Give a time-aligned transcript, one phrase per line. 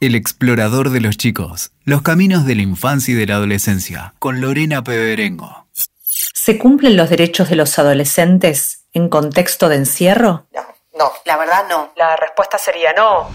[0.00, 4.40] El explorador de los chicos, los caminos de la infancia y de la adolescencia, con
[4.40, 5.66] Lorena Peberengo.
[6.04, 10.46] ¿Se cumplen los derechos de los adolescentes en contexto de encierro?
[10.54, 10.60] No,
[10.96, 11.92] no, la verdad no.
[11.96, 13.28] La respuesta sería no.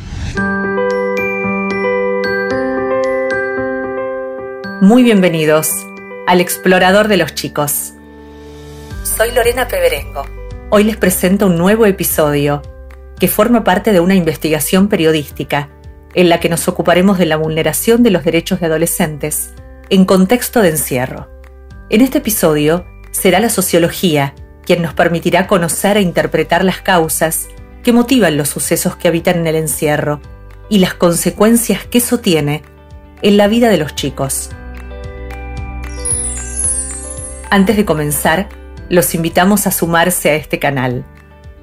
[4.79, 5.69] Muy bienvenidos
[6.27, 7.91] al explorador de los chicos.
[9.03, 10.25] Soy Lorena Peberengo.
[10.69, 12.61] Hoy les presento un nuevo episodio
[13.19, 15.72] que forma parte de una investigación periodística
[16.13, 19.51] en la que nos ocuparemos de la vulneración de los derechos de adolescentes
[19.89, 21.29] en contexto de encierro.
[21.89, 24.33] En este episodio será la sociología
[24.65, 27.47] quien nos permitirá conocer e interpretar las causas
[27.83, 30.21] que motivan los sucesos que habitan en el encierro
[30.69, 32.63] y las consecuencias que eso tiene
[33.21, 34.51] en la vida de los chicos.
[37.49, 38.49] Antes de comenzar,
[38.89, 41.03] los invitamos a sumarse a este canal.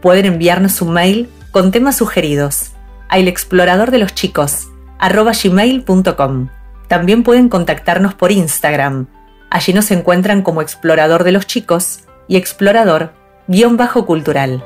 [0.01, 2.73] Pueden enviarnos un mail con temas sugeridos
[3.11, 4.69] a el explorador de los chicos
[5.01, 6.49] gmail.com.
[6.89, 9.07] También pueden contactarnos por Instagram.
[9.51, 14.65] Allí nos encuentran como explorador de los chicos y explorador-cultural.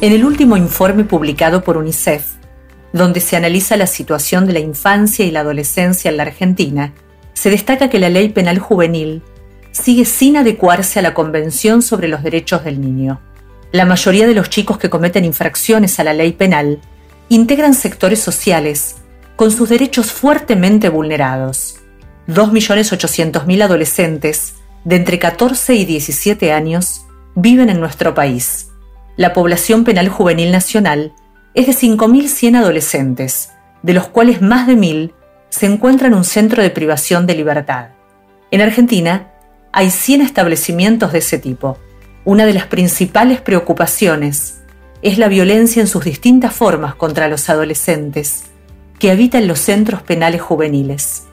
[0.00, 2.32] En el último informe publicado por UNICEF,
[2.92, 6.92] donde se analiza la situación de la infancia y la adolescencia en la Argentina,
[7.34, 9.22] se destaca que la ley penal juvenil
[9.70, 13.20] sigue sin adecuarse a la Convención sobre los Derechos del Niño.
[13.72, 16.78] La mayoría de los chicos que cometen infracciones a la ley penal
[17.30, 18.96] integran sectores sociales
[19.34, 21.80] con sus derechos fuertemente vulnerados.
[22.28, 28.68] 2.800.000 adolescentes de entre 14 y 17 años viven en nuestro país.
[29.16, 31.14] La población penal juvenil nacional
[31.54, 35.14] es de 5.100 adolescentes, de los cuales más de 1.000
[35.48, 37.88] se encuentran en un centro de privación de libertad.
[38.50, 39.32] En Argentina
[39.72, 41.78] hay 100 establecimientos de ese tipo
[42.24, 44.60] una de las principales preocupaciones
[45.02, 48.44] es la violencia en sus distintas formas contra los adolescentes
[48.98, 51.24] que habitan los centros penales juveniles.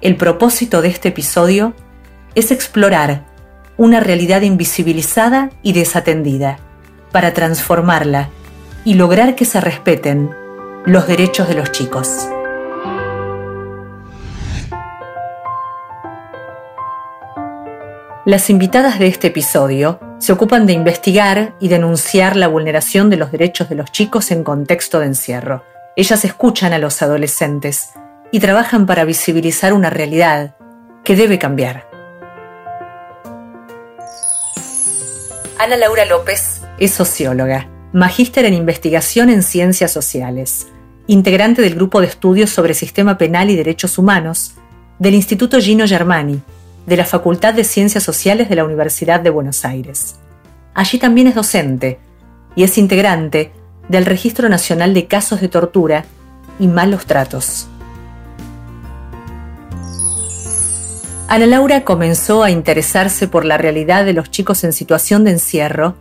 [0.00, 1.74] El propósito de este episodio
[2.34, 3.26] es explorar
[3.76, 6.58] una realidad invisibilizada y desatendida
[7.12, 8.30] para transformarla
[8.84, 10.30] y lograr que se respeten
[10.86, 12.28] los derechos de los chicos.
[18.28, 23.32] Las invitadas de este episodio se ocupan de investigar y denunciar la vulneración de los
[23.32, 25.64] derechos de los chicos en contexto de encierro.
[25.96, 27.88] Ellas escuchan a los adolescentes
[28.30, 30.56] y trabajan para visibilizar una realidad
[31.04, 31.88] que debe cambiar.
[35.58, 40.66] Ana Laura López es socióloga, magíster en investigación en ciencias sociales,
[41.06, 44.52] integrante del grupo de estudios sobre sistema penal y derechos humanos
[44.98, 46.42] del Instituto Gino Germani
[46.88, 50.16] de la Facultad de Ciencias Sociales de la Universidad de Buenos Aires.
[50.72, 51.98] Allí también es docente
[52.56, 53.52] y es integrante
[53.90, 56.06] del Registro Nacional de Casos de Tortura
[56.58, 57.68] y Malos Tratos.
[61.28, 65.94] Ana Laura comenzó a interesarse por la realidad de los chicos en situación de encierro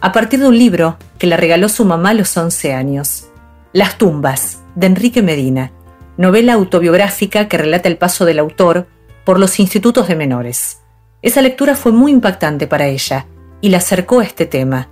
[0.00, 3.26] a partir de un libro que le regaló su mamá a los 11 años,
[3.72, 5.72] Las tumbas, de Enrique Medina,
[6.16, 8.86] novela autobiográfica que relata el paso del autor
[9.28, 10.78] por los institutos de menores.
[11.20, 13.26] Esa lectura fue muy impactante para ella
[13.60, 14.88] y la acercó a este tema,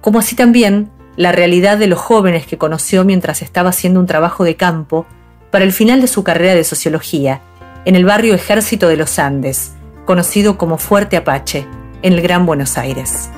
[0.00, 4.44] como así también la realidad de los jóvenes que conoció mientras estaba haciendo un trabajo
[4.44, 5.04] de campo
[5.50, 7.40] para el final de su carrera de sociología,
[7.84, 9.72] en el barrio Ejército de los Andes,
[10.04, 11.66] conocido como Fuerte Apache,
[12.02, 13.30] en el Gran Buenos Aires.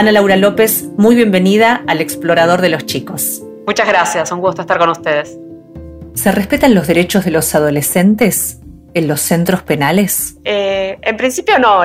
[0.00, 3.42] Ana Laura López, muy bienvenida al Explorador de los Chicos.
[3.66, 5.38] Muchas gracias, un gusto estar con ustedes.
[6.14, 8.60] ¿Se respetan los derechos de los adolescentes
[8.94, 10.38] en los centros penales?
[10.44, 11.82] Eh, en principio no.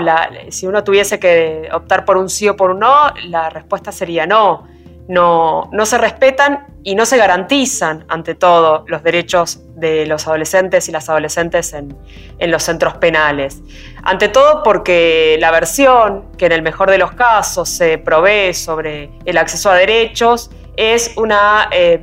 [0.47, 4.25] si uno tuviese que optar por un sí o por un no, la respuesta sería
[4.25, 4.65] no
[5.07, 10.91] no, se respetan y no se garantizan, ante todo, los derechos de los adolescentes y
[10.91, 11.95] las adolescentes en,
[12.39, 13.61] los centros penales.
[14.03, 19.11] Ante todo porque la versión que en el mejor de los casos se provee sobre
[19.25, 22.01] el acceso a derechos es una eh,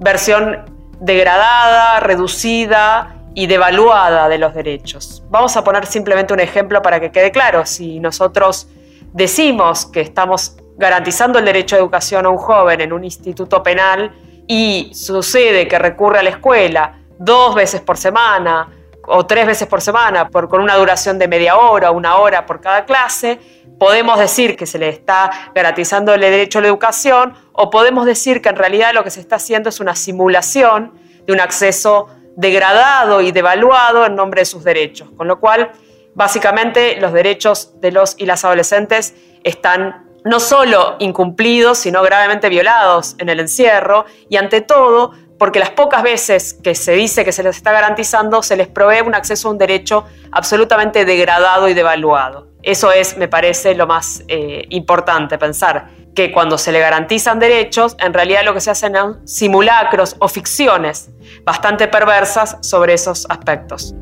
[0.00, 0.64] versión
[1.00, 5.24] degradada, reducida y devaluada de los derechos.
[5.28, 7.66] Vamos a poner simplemente un ejemplo para que quede claro.
[7.66, 8.68] Si nosotros
[9.12, 14.12] decimos que estamos garantizando el derecho a educación a un joven en un instituto penal
[14.46, 18.68] y sucede que recurre a la escuela dos veces por semana
[19.06, 22.60] o tres veces por semana por, con una duración de media hora una hora por
[22.60, 23.38] cada clase,
[23.78, 28.42] podemos decir que se le está garantizando el derecho a la educación o podemos decir
[28.42, 30.92] que en realidad lo que se está haciendo es una simulación
[31.26, 35.08] de un acceso degradado y devaluado en nombre de sus derechos.
[35.16, 35.70] Con lo cual,
[36.14, 43.14] Básicamente, los derechos de los y las adolescentes están no solo incumplidos, sino gravemente violados
[43.18, 47.42] en el encierro y ante todo porque las pocas veces que se dice que se
[47.42, 52.48] les está garantizando, se les provee un acceso a un derecho absolutamente degradado y devaluado.
[52.62, 57.96] Eso es, me parece, lo más eh, importante, pensar que cuando se le garantizan derechos,
[57.98, 61.10] en realidad lo que se hacen son simulacros o ficciones
[61.44, 63.94] bastante perversas sobre esos aspectos.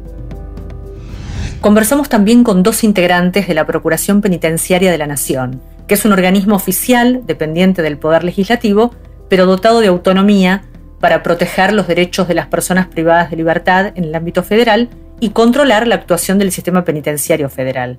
[1.61, 5.63] Conversamos también con dos integrantes de la Procuración Penitenciaria de la Nación,
[5.95, 8.95] es un organismo oficial dependiente del Poder Legislativo,
[9.29, 10.63] pero dotado de autonomía
[11.01, 14.89] para proteger los derechos de las personas privadas de libertad en el ámbito federal
[15.21, 17.99] y controlar la actuación del sistema penitenciario federal.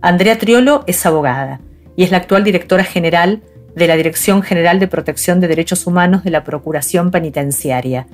[0.00, 1.60] Andrea Triolo es abogada
[1.96, 3.42] y es la actual directora general
[3.74, 8.06] de la Dirección General de Protección de Derechos Humanos de la Procuración Penitenciaria.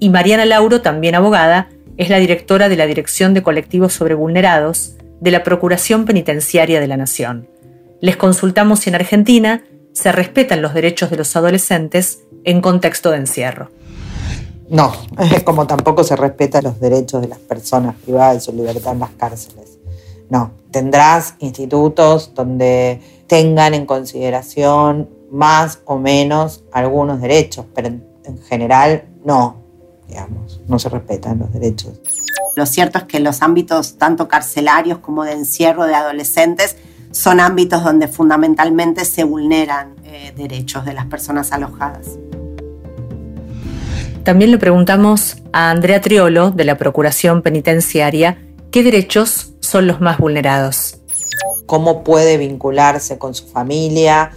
[0.00, 4.96] Y Mariana Lauro, también abogada, es la directora de la Dirección de Colectivos sobre Vulnerados
[5.20, 7.48] de la Procuración Penitenciaria de la Nación.
[8.00, 13.18] Les consultamos si en Argentina se respetan los derechos de los adolescentes en contexto de
[13.18, 13.70] encierro.
[14.68, 14.92] No,
[15.44, 19.10] como tampoco se respetan los derechos de las personas privadas de su libertad en las
[19.10, 19.78] cárceles.
[20.30, 28.04] No, tendrás institutos donde tengan en consideración más o menos algunos derechos, pero en,
[28.46, 29.56] general no,
[30.06, 32.00] digamos, no se respetan los derechos.
[32.56, 36.76] Lo cierto es que los ámbitos tanto carcelarios como de encierro de adolescentes
[37.10, 42.18] son ámbitos donde fundamentalmente se vulneran eh, derechos de las personas alojadas.
[44.24, 48.38] También le preguntamos a Andrea Triolo, de la Procuración Penitenciaria,
[48.70, 50.98] qué derechos son los más vulnerados.
[51.66, 54.30] ¿Cómo puede vincularse con su familia?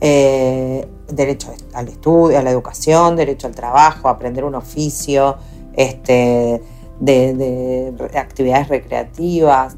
[0.00, 5.38] Eh, derecho al estudio, a la educación, derecho al trabajo, aprender un oficio,
[5.74, 6.62] este,
[7.00, 9.76] de actividades recreativas.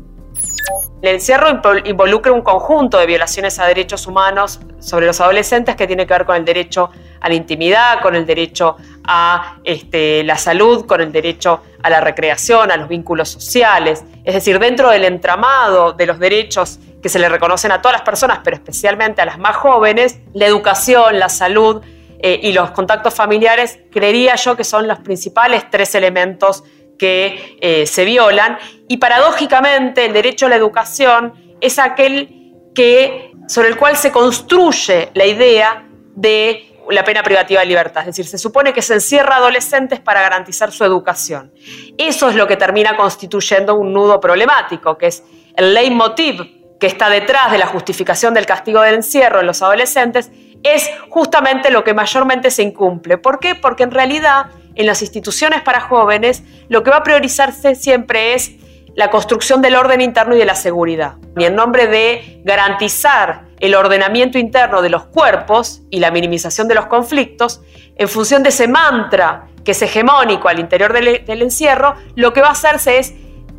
[1.02, 1.48] El encierro
[1.84, 6.26] involucra un conjunto de violaciones a derechos humanos sobre los adolescentes que tiene que ver
[6.26, 6.90] con el derecho
[7.20, 12.00] a la intimidad, con el derecho a este, la salud, con el derecho a la
[12.00, 14.04] recreación, a los vínculos sociales.
[14.24, 18.02] Es decir, dentro del entramado de los derechos que se le reconocen a todas las
[18.02, 21.82] personas, pero especialmente a las más jóvenes, la educación, la salud
[22.22, 26.62] eh, y los contactos familiares, creería yo que son los principales tres elementos
[27.00, 33.68] que eh, se violan y paradójicamente el derecho a la educación es aquel que, sobre
[33.68, 38.02] el cual se construye la idea de la pena privativa de libertad.
[38.02, 41.52] Es decir, se supone que se encierra a adolescentes para garantizar su educación.
[41.96, 45.22] Eso es lo que termina constituyendo un nudo problemático, que es
[45.56, 50.30] el leitmotiv que está detrás de la justificación del castigo del encierro en los adolescentes,
[50.62, 53.16] es justamente lo que mayormente se incumple.
[53.16, 53.54] ¿Por qué?
[53.54, 58.52] Porque en realidad en las instituciones para jóvenes, lo que va a priorizarse siempre es
[58.94, 61.14] la construcción del orden interno y de la seguridad.
[61.36, 66.74] Y en nombre de garantizar el ordenamiento interno de los cuerpos y la minimización de
[66.74, 67.60] los conflictos,
[67.96, 72.48] en función de ese mantra que es hegemónico al interior del, encierro, lo que va
[72.48, 73.14] a hacerse es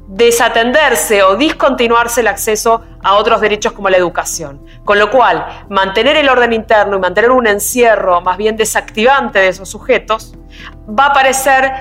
[0.07, 4.65] desatenderse o discontinuarse el acceso a otros derechos como la educación.
[4.83, 9.47] Con lo cual, mantener el orden interno y mantener un encierro más bien desactivante de
[9.47, 10.35] esos sujetos
[10.87, 11.71] va a parecer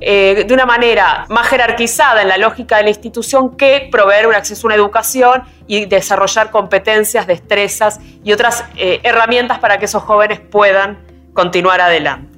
[0.00, 4.34] eh, de una manera más jerarquizada en la lógica de la institución que proveer un
[4.34, 10.02] acceso a una educación y desarrollar competencias, destrezas y otras eh, herramientas para que esos
[10.02, 10.98] jóvenes puedan
[11.34, 12.31] continuar adelante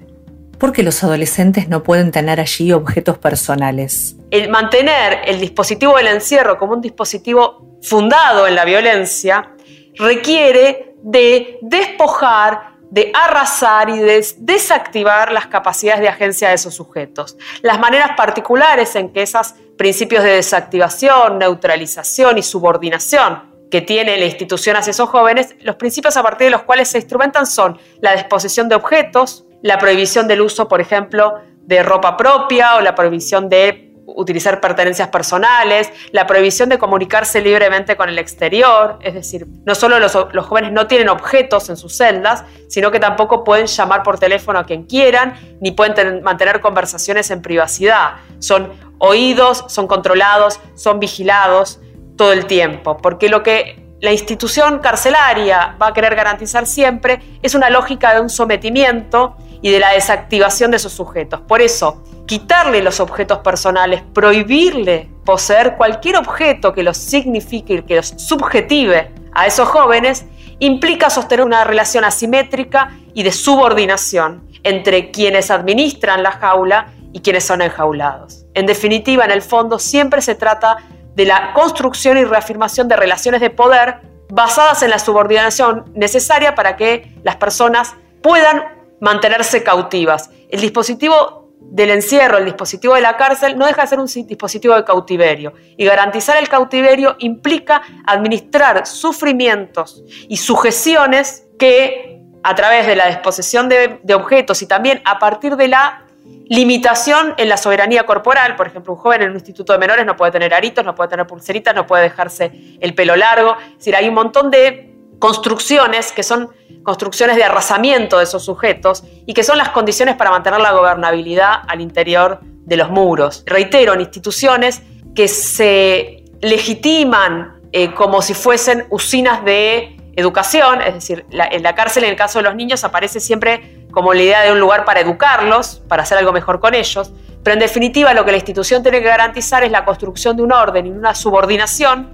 [0.65, 4.17] porque los adolescentes no pueden tener allí objetos personales.
[4.31, 9.51] El mantener el dispositivo del encierro como un dispositivo fundado en la violencia
[9.99, 17.37] requiere de despojar, de arrasar y de desactivar las capacidades de agencia de esos sujetos.
[17.61, 24.25] Las maneras particulares en que esos principios de desactivación, neutralización y subordinación que tiene la
[24.25, 28.15] institución hacia esos jóvenes, los principios a partir de los cuales se instrumentan son la
[28.15, 33.49] disposición de objetos, la prohibición del uso, por ejemplo, de ropa propia o la prohibición
[33.49, 39.75] de utilizar pertenencias personales, la prohibición de comunicarse libremente con el exterior, es decir, no
[39.75, 44.21] solo los, jóvenes no tienen objetos en sus celdas, sino que tampoco pueden llamar por
[44.21, 48.19] teléfono a quien quieran, ni pueden mantener conversaciones en privacidad.
[48.39, 51.81] Son oídos, son controlados, son vigilados
[52.17, 57.55] todo el tiempo, porque lo que la institución carcelaria va a querer garantizar siempre es
[57.55, 61.41] una lógica de un sometimiento y de la desactivación de esos sujetos.
[61.41, 68.09] Por eso, quitarle los objetos personales, prohibirle poseer cualquier objeto que los signifique, que los
[68.09, 70.27] subjetive a esos jóvenes,
[70.59, 77.45] implica sostener una relación asimétrica y de subordinación entre quienes administran la jaula y quienes
[77.45, 78.45] son enjaulados.
[78.55, 80.77] En definitiva, en el fondo, siempre se trata
[81.15, 86.77] de la construcción y reafirmación de relaciones de poder basadas en la subordinación necesaria para
[86.77, 88.65] que las personas puedan
[89.01, 90.31] mantenerse cautivas.
[90.49, 94.75] El dispositivo del encierro, el dispositivo de la cárcel, no deja de ser un dispositivo
[94.75, 95.55] de cautiverio.
[95.77, 103.69] Y garantizar el cautiverio implica administrar sufrimientos y sujeciones que a través de la disposición
[103.69, 106.04] de, de objetos y también a partir de la
[106.47, 108.57] limitación en la soberanía corporal.
[108.57, 111.11] Por ejemplo, un joven en un instituto de menores no puede tener aritos, no puede
[111.11, 113.57] tener pulseritas, no puede dejarse el pelo largo.
[113.73, 116.51] Es decir, hay un montón de construcciones que son
[116.83, 121.63] construcciones de arrasamiento de esos sujetos y que son las condiciones para mantener la gobernabilidad
[121.67, 123.43] al interior de los muros.
[123.47, 124.83] Reitero, en instituciones
[125.15, 132.05] que se legitiman eh, como si fuesen usinas de educación, es decir, en la cárcel
[132.05, 135.01] en el caso de los niños aparece siempre como la idea de un lugar para
[135.01, 139.01] educarlos, para hacer algo mejor con ellos, pero en definitiva lo que la institución tiene
[139.01, 142.11] que garantizar es la construcción de un orden y una subordinación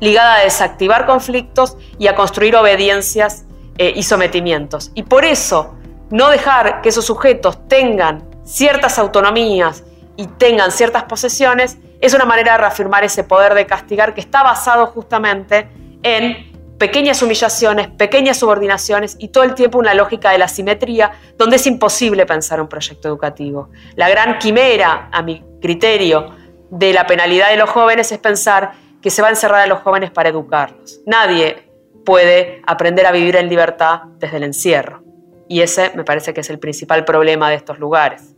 [0.00, 3.44] ligada a desactivar conflictos y a construir obediencias
[3.76, 4.90] eh, y sometimientos.
[4.94, 5.74] Y por eso
[6.10, 9.84] no dejar que esos sujetos tengan ciertas autonomías
[10.16, 14.42] y tengan ciertas posesiones es una manera de reafirmar ese poder de castigar que está
[14.42, 15.68] basado justamente
[16.02, 21.56] en pequeñas humillaciones, pequeñas subordinaciones y todo el tiempo una lógica de la simetría donde
[21.56, 23.70] es imposible pensar un proyecto educativo.
[23.96, 26.30] La gran quimera, a mi criterio,
[26.70, 29.80] de la penalidad de los jóvenes es pensar que se va a encerrar a los
[29.80, 31.00] jóvenes para educarlos.
[31.06, 31.68] Nadie
[32.04, 35.02] puede aprender a vivir en libertad desde el encierro.
[35.48, 38.34] Y ese me parece que es el principal problema de estos lugares.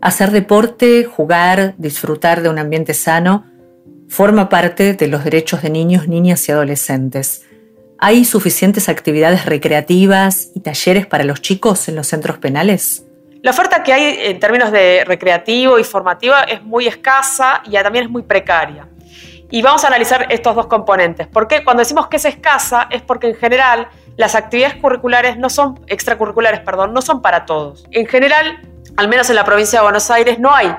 [0.00, 3.46] Hacer deporte, jugar, disfrutar de un ambiente sano,
[4.08, 7.46] forma parte de los derechos de niños, niñas y adolescentes.
[8.04, 13.04] ¿Hay suficientes actividades recreativas y talleres para los chicos en los centros penales?
[13.42, 18.06] La oferta que hay en términos de recreativo y formativa es muy escasa y también
[18.06, 18.88] es muy precaria.
[19.52, 21.28] Y vamos a analizar estos dos componentes.
[21.28, 25.78] Porque cuando decimos que es escasa es porque en general las actividades curriculares no son
[25.86, 27.86] extracurriculares, perdón, no son para todos.
[27.92, 30.74] En general, al menos en la provincia de Buenos Aires no hay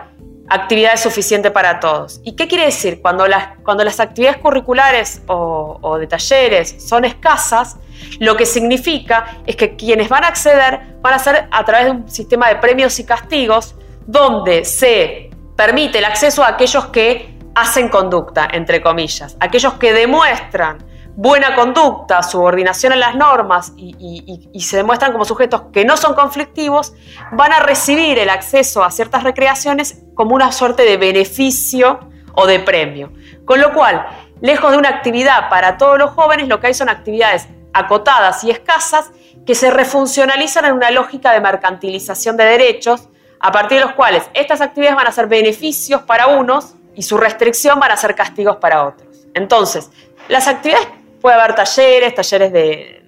[0.49, 2.19] actividades suficientes para todos.
[2.23, 3.01] ¿Y qué quiere decir?
[3.01, 7.77] Cuando las, cuando las actividades curriculares o, de talleres son escasas,
[8.19, 11.91] lo que significa es que quienes van a acceder van a ser a través de
[11.91, 17.87] un sistema de premios y castigos donde se permite el acceso a aquellos que hacen
[17.87, 20.83] conducta, entre comillas, aquellos que demuestran
[21.15, 26.93] buena conducta, subordinación a las normas y, se demuestran como sujetos que no son conflictivos,
[27.31, 31.99] van a recibir el acceso a ciertas recreaciones como una suerte de beneficio
[32.33, 33.11] o de premio.
[33.45, 34.07] Con lo cual,
[34.41, 38.51] lejos de una actividad para todos los jóvenes, lo que hay son actividades acotadas y
[38.51, 39.11] escasas
[39.45, 44.23] que se refuncionalizan en una lógica de mercantilización de derechos, a partir de los cuales
[44.33, 48.55] estas actividades van a ser beneficios para unos y su restricción van a ser castigos
[48.57, 49.27] para otros.
[49.33, 49.91] Entonces,
[50.29, 50.87] las actividades
[51.23, 53.01] puede haber talleres, talleres de,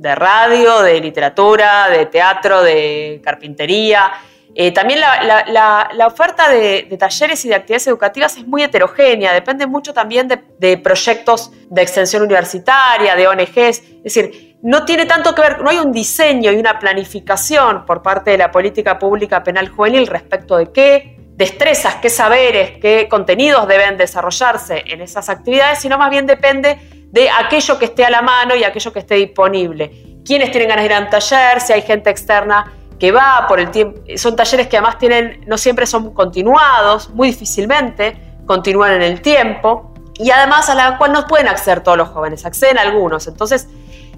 [0.00, 4.10] de radio, de literatura, de teatro, de carpintería.
[4.54, 9.92] Eh, también la, oferta de, talleres y de actividades educativas es muy heterogénea, depende mucho
[9.92, 15.60] también de, proyectos de extensión universitaria, de ONGs, es decir, no tiene tanto que ver,
[15.60, 20.06] no hay un diseño y una planificación por parte de la política pública penal juvenil
[20.06, 26.10] respecto de qué destrezas, qué saberes, qué contenidos deben desarrollarse en esas actividades, sino más
[26.10, 26.78] bien depende
[27.10, 30.20] de aquello que esté a la mano y aquello que esté disponible.
[30.24, 33.58] Quienes tienen ganas de ir a un taller, si hay gente externa que va por
[33.58, 34.00] el tiempo.
[34.16, 39.94] Son talleres que además tienen, no siempre son continuados, muy difícilmente continúan en el tiempo
[40.14, 43.26] y además a la cual no pueden acceder todos los jóvenes, acceden algunos.
[43.26, 43.68] Entonces,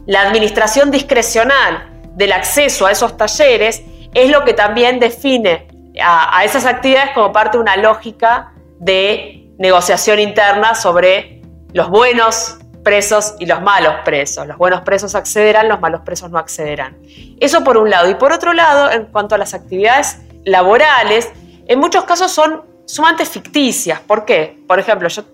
[0.07, 3.83] la administración discrecional del acceso a esos talleres
[4.13, 5.69] es lo que también define
[6.03, 13.35] a esas actividades como parte de una lógica de negociación interna sobre los buenos presos
[13.39, 14.47] y los malos presos.
[14.47, 16.97] Los buenos presos accederán, los malos presos no accederán.
[17.41, 18.09] Eso por un lado.
[18.11, 21.31] Y por otro lado, en cuanto a las actividades laborales,
[21.67, 24.01] en muchos casos son sumamente ficticias.
[24.01, 24.59] ¿Por qué?
[24.67, 25.25] Por ejemplo, yo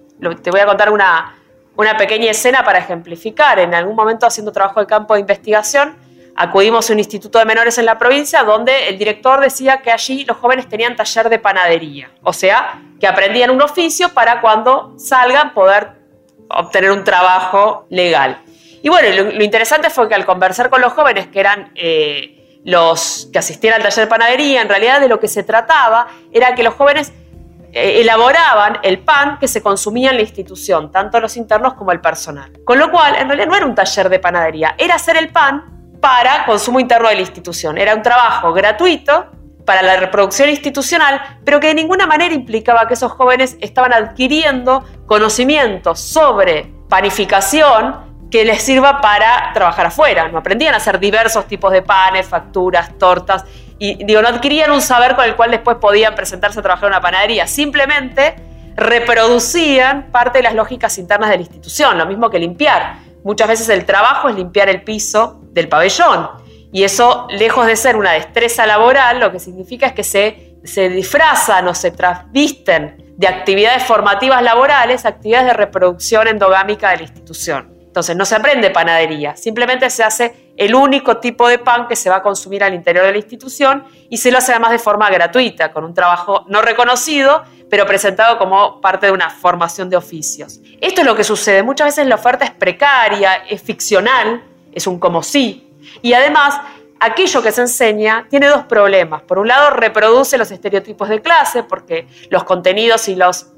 [0.43, 1.35] te voy a contar una,
[1.77, 3.59] una pequeña escena para ejemplificar.
[3.59, 5.97] En algún momento haciendo trabajo de campo de investigación,
[6.37, 10.25] acudimos a un instituto de menores en la provincia donde el director decía que allí
[10.25, 15.53] los jóvenes tenían taller de panadería, o sea, que aprendían un oficio para cuando salgan
[15.53, 15.98] poder
[16.51, 18.43] obtener un trabajo legal.
[18.83, 23.29] Y bueno, lo, interesante fue que al conversar con los jóvenes que eran eh, los
[23.33, 26.63] que asistían al taller de panadería, en realidad de lo que se trataba era que
[26.63, 27.13] los jóvenes
[27.73, 32.01] eh, elaboraban el pan que se consumía en la institución, tanto los internos como el
[32.01, 32.53] personal.
[32.65, 35.97] Con lo cual, en realidad no era un taller de panadería, era hacer el pan
[36.01, 37.77] para consumo interno de la institución.
[37.77, 39.27] Era un trabajo gratuito
[39.69, 44.83] para la reproducción institucional, pero que de ninguna manera implicaba que esos jóvenes estaban adquiriendo
[45.05, 50.27] conocimientos sobre panificación que les sirva para trabajar afuera.
[50.29, 53.45] No aprendían a hacer diversos tipos de panes, facturas, tortas,
[53.79, 56.93] y digo, no adquirían un saber con el cual después podían presentarse a trabajar en
[56.95, 57.47] una panadería.
[57.47, 58.37] Simplemente
[58.75, 63.01] reproducían parte de las lógicas internas de la institución, lo mismo que limpiar.
[63.23, 67.97] Muchas veces el trabajo es limpiar el piso del pabellón y eso, lejos de ser
[67.97, 73.27] una destreza laboral, lo que significa es que se, se disfrazan o se transvisten de
[73.27, 77.75] actividades formativas laborales, actividades de reproducción endogámica de la institución.
[77.87, 82.11] Entonces, no se aprende panadería, simplemente se hace el único tipo de pan que se
[82.11, 85.09] va a consumir al interior de la institución y se lo hace además de forma
[85.09, 90.61] gratuita, con un trabajo no reconocido, pero presentado como parte de una formación de oficios.
[90.81, 91.63] Esto es lo que sucede.
[91.63, 95.68] Muchas veces la oferta es precaria, es ficcional, es un como sí,
[96.03, 96.61] y además,
[97.01, 99.23] aquello que se enseña tiene dos problemas.
[99.23, 103.49] Por un lado, reproduce los estereotipos de clase, porque los contenidos y los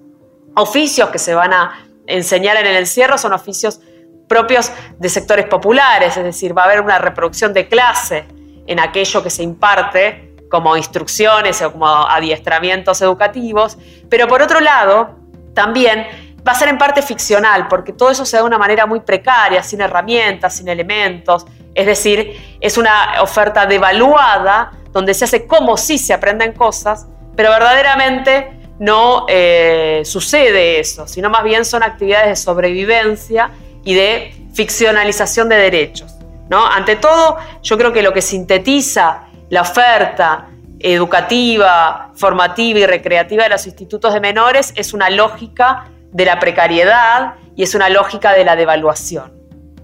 [0.54, 3.80] oficios que se van a enseñar en el encierro son oficios
[4.28, 8.26] propios de sectores populares, es decir, va a haber una reproducción de clase
[8.66, 13.76] en aquello que se imparte como instrucciones o como adiestramientos educativos,
[14.08, 15.16] pero por otro lado,
[15.54, 16.06] también
[16.46, 19.00] va a ser en parte ficcional, porque todo eso se da de una manera muy
[19.00, 21.46] precaria, sin herramientas, sin elementos.
[21.74, 27.50] Es decir, es una oferta devaluada, donde se hace como si se aprenden cosas, pero
[27.50, 33.50] verdaderamente no eh, sucede eso, sino más bien son actividades de sobrevivencia
[33.84, 36.14] y de ficcionalización de derechos.
[36.48, 36.66] ¿no?
[36.66, 40.48] Ante todo, yo creo que lo que sintetiza la oferta
[40.80, 47.34] educativa, formativa y recreativa de los institutos de menores es una lógica de la precariedad
[47.54, 49.39] y es una lógica de la devaluación.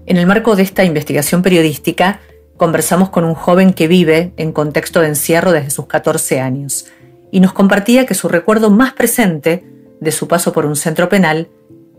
[0.07, 2.21] En el marco de esta investigación periodística,
[2.55, 6.87] conversamos con un joven que vive en contexto de encierro desde sus 14 años
[7.29, 9.65] y nos compartía que su recuerdo más presente
[9.99, 11.49] de su paso por un centro penal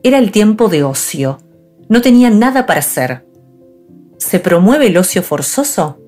[0.03, 1.39] era el tiempo de ocio.
[1.91, 3.27] No tenía nada para hacer.
[4.17, 5.99] ¿Se promueve el ocio forzoso?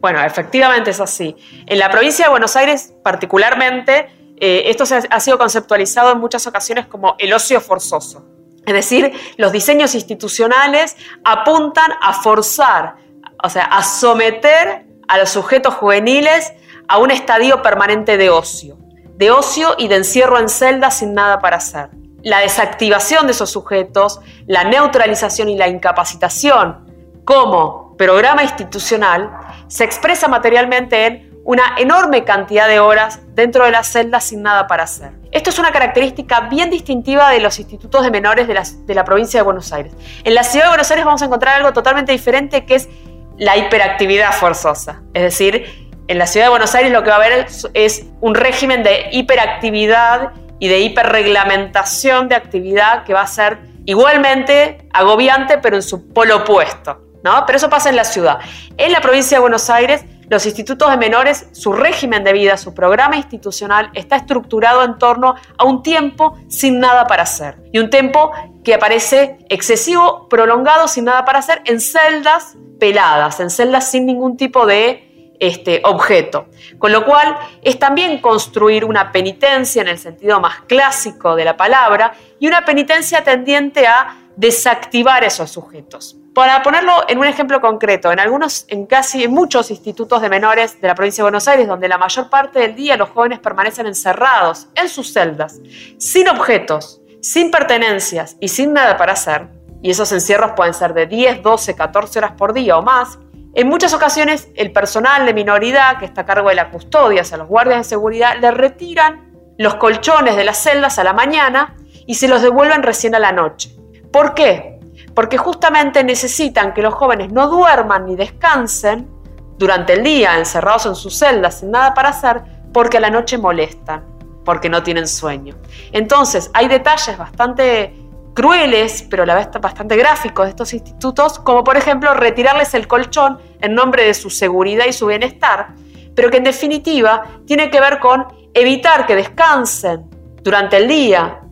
[0.00, 1.36] Bueno, efectivamente es así.
[1.66, 4.08] En la provincia de Buenos Aires particularmente,
[4.40, 8.26] eh, esto ha sido conceptualizado en muchas ocasiones como el ocio forzoso.
[8.66, 12.96] Es decir, los diseños institucionales apuntan a forzar,
[13.42, 16.52] o sea, a someter a los sujetos juveniles
[16.88, 18.78] a un estadio permanente de ocio,
[19.16, 21.90] de ocio y de encierro en celdas sin nada para hacer.
[22.22, 26.90] La desactivación de esos sujetos, la neutralización y la incapacitación
[27.24, 29.30] como programa institucional
[29.68, 34.66] se expresa materialmente en una enorme cantidad de horas dentro de las celdas sin nada
[34.66, 35.12] para hacer.
[35.30, 39.04] Esto es una característica bien distintiva de los institutos de menores de la, de la,
[39.04, 39.92] provincia de Buenos Aires.
[40.24, 42.88] En la ciudad de Buenos Aires vamos a encontrar algo totalmente diferente que es
[43.36, 45.02] la hiperactividad forzosa.
[45.12, 48.34] Es decir, en la ciudad de Buenos Aires lo que va a haber es, un
[48.34, 55.76] régimen de hiperactividad y de hiperreglamentación de actividad que va a ser igualmente agobiante, pero
[55.76, 57.00] en su polo opuesto.
[57.22, 57.44] ¿no?
[57.46, 58.38] Pero eso pasa en la ciudad.
[58.76, 62.74] En la provincia de Buenos Aires los institutos de menores, su régimen de vida, su
[62.74, 67.56] programa institucional está estructurado en torno a un tiempo sin nada para hacer.
[67.72, 68.32] Y un tiempo
[68.64, 74.36] que aparece excesivo, prolongado, sin nada para hacer, en celdas peladas, en celdas sin ningún
[74.36, 76.46] tipo de este, objeto.
[76.78, 81.56] Con lo cual es también construir una penitencia en el sentido más clásico de la
[81.56, 86.16] palabra y una penitencia tendiente a desactivar esos sujetos.
[86.34, 90.80] Para ponerlo en un ejemplo concreto, en algunos, en casi en muchos institutos de menores
[90.80, 93.86] de la provincia de Buenos Aires, donde la mayor parte del día los jóvenes permanecen
[93.86, 95.60] encerrados en sus celdas,
[95.98, 99.46] sin objetos, sin pertenencias y sin nada para hacer,
[99.80, 103.18] y esos encierros pueden ser de 10, 12, 14 horas por día o más,
[103.54, 107.24] en muchas ocasiones el personal de minoridad que está a cargo de la custodia, o
[107.24, 111.76] sea, los guardias de seguridad, le retiran los colchones de las celdas a la mañana
[112.06, 113.76] y se los devuelven recién a la noche.
[114.14, 114.74] ¿Por qué?
[115.14, 119.08] porque justamente necesitan que los jóvenes no duerman ni descansen
[119.56, 123.38] durante el día encerrados en sus celdas sin nada para hacer, porque a la noche
[123.38, 124.04] molestan,
[124.44, 125.54] porque no tienen sueño.
[125.92, 127.94] Entonces, hay detalles bastante
[128.34, 132.88] crueles, pero a la vez bastante gráficos de estos institutos, como por ejemplo retirarles el
[132.88, 135.68] colchón en nombre de su seguridad y su bienestar,
[136.16, 140.10] pero que en definitiva tiene que ver con evitar que descansen
[140.42, 141.43] durante el día,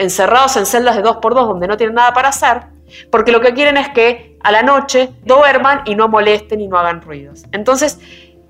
[0.00, 2.62] encerrados en celdas de 2x2 donde no tienen nada para hacer,
[3.10, 6.78] porque lo que quieren es que a la noche duerman y no molesten y no
[6.78, 7.44] hagan ruidos.
[7.52, 7.98] Entonces,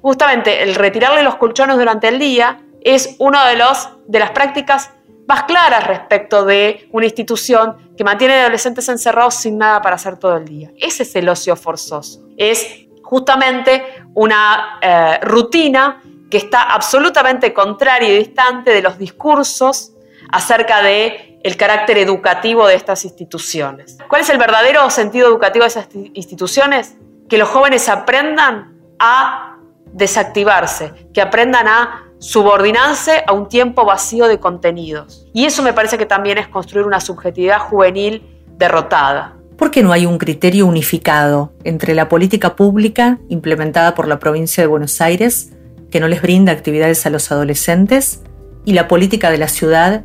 [0.00, 3.62] justamente el retirarle los colchones durante el día es una de,
[4.06, 4.90] de las prácticas
[5.26, 10.16] más claras respecto de una institución que mantiene a adolescentes encerrados sin nada para hacer
[10.16, 10.70] todo el día.
[10.78, 12.22] Ese es el ocio forzoso.
[12.36, 13.84] Es justamente
[14.14, 19.92] una eh, rutina que está absolutamente contrario y distante de los discursos
[20.30, 23.98] acerca de el carácter educativo de estas instituciones.
[24.08, 26.96] ¿Cuál es el verdadero sentido educativo de esas instituciones?
[27.28, 29.58] Que los jóvenes aprendan a
[29.92, 35.26] desactivarse, que aprendan a subordinarse a un tiempo vacío de contenidos.
[35.32, 39.36] Y eso me parece que también es construir una subjetividad juvenil derrotada.
[39.56, 44.62] ¿Por qué no hay un criterio unificado entre la política pública implementada por la provincia
[44.62, 45.52] de Buenos Aires,
[45.90, 48.22] que no les brinda actividades a los adolescentes,
[48.64, 50.04] y la política de la ciudad,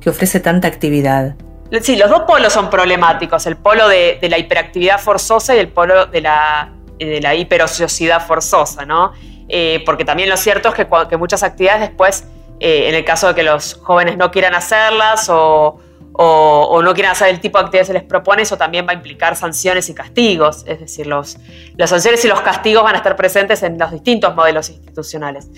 [0.00, 1.34] que ofrece tanta actividad?
[1.82, 6.06] Sí, los dos polos son problemáticos, el polo de, la hiperactividad forzosa y el polo
[6.06, 9.12] de la, de la hiperociosidad forzosa, ¿no?
[9.48, 12.24] Eh, porque también lo cierto es que, muchas actividades después,
[12.60, 15.80] eh, en el caso de que los jóvenes no quieran hacerlas o,
[16.18, 18.92] o, no quieren hacer el tipo de actividades que se les propone, eso también va
[18.92, 20.64] a implicar sanciones y castigos.
[20.66, 21.36] Es decir, los,
[21.76, 25.48] las sanciones y los castigos van a estar presentes en los distintos modelos institucionales.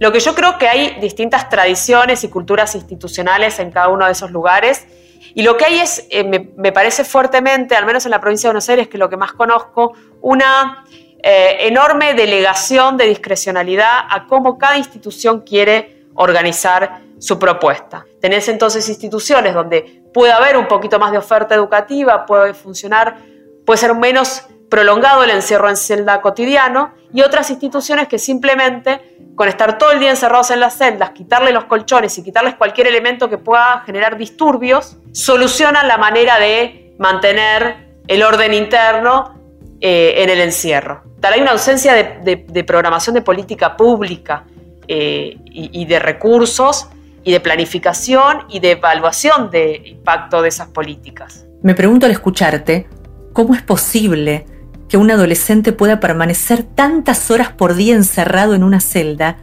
[0.00, 4.12] Lo que yo creo que hay distintas tradiciones y culturas institucionales en cada uno de
[4.12, 4.86] esos lugares.
[5.34, 8.52] Y lo que hay es, eh, me, parece fuertemente, al menos en la provincia de
[8.52, 10.84] Buenos Aires, que es lo que más conozco, una
[11.22, 18.06] eh, enorme delegación de discrecionalidad a cómo cada institución quiere organizar su propuesta.
[18.20, 23.18] Tenés entonces instituciones donde puede haber un poquito más de oferta educativa, puede funcionar,
[23.64, 29.48] puede ser menos prolongado el encierro en celda cotidiano y otras instituciones que simplemente con
[29.48, 33.30] estar todo el día encerrados en las celdas, quitarle los colchones y quitarles cualquier elemento
[33.30, 39.38] que pueda generar disturbios, solucionan la manera de mantener el orden interno
[39.80, 41.04] eh, en el encierro.
[41.20, 44.44] Tal hay una ausencia de, programación de política pública
[44.88, 46.88] eh, y de recursos
[47.24, 51.46] y de planificación y de evaluación de impacto de esas políticas.
[51.62, 52.88] Me pregunto al escucharte,
[53.32, 54.46] ¿cómo es posible
[54.88, 59.38] que un adolescente pueda permanecer tantas horas por día encerrado en una celda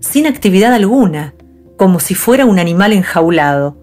[0.00, 1.34] sin actividad alguna,
[1.76, 3.76] como si fuera un animal enjaulado?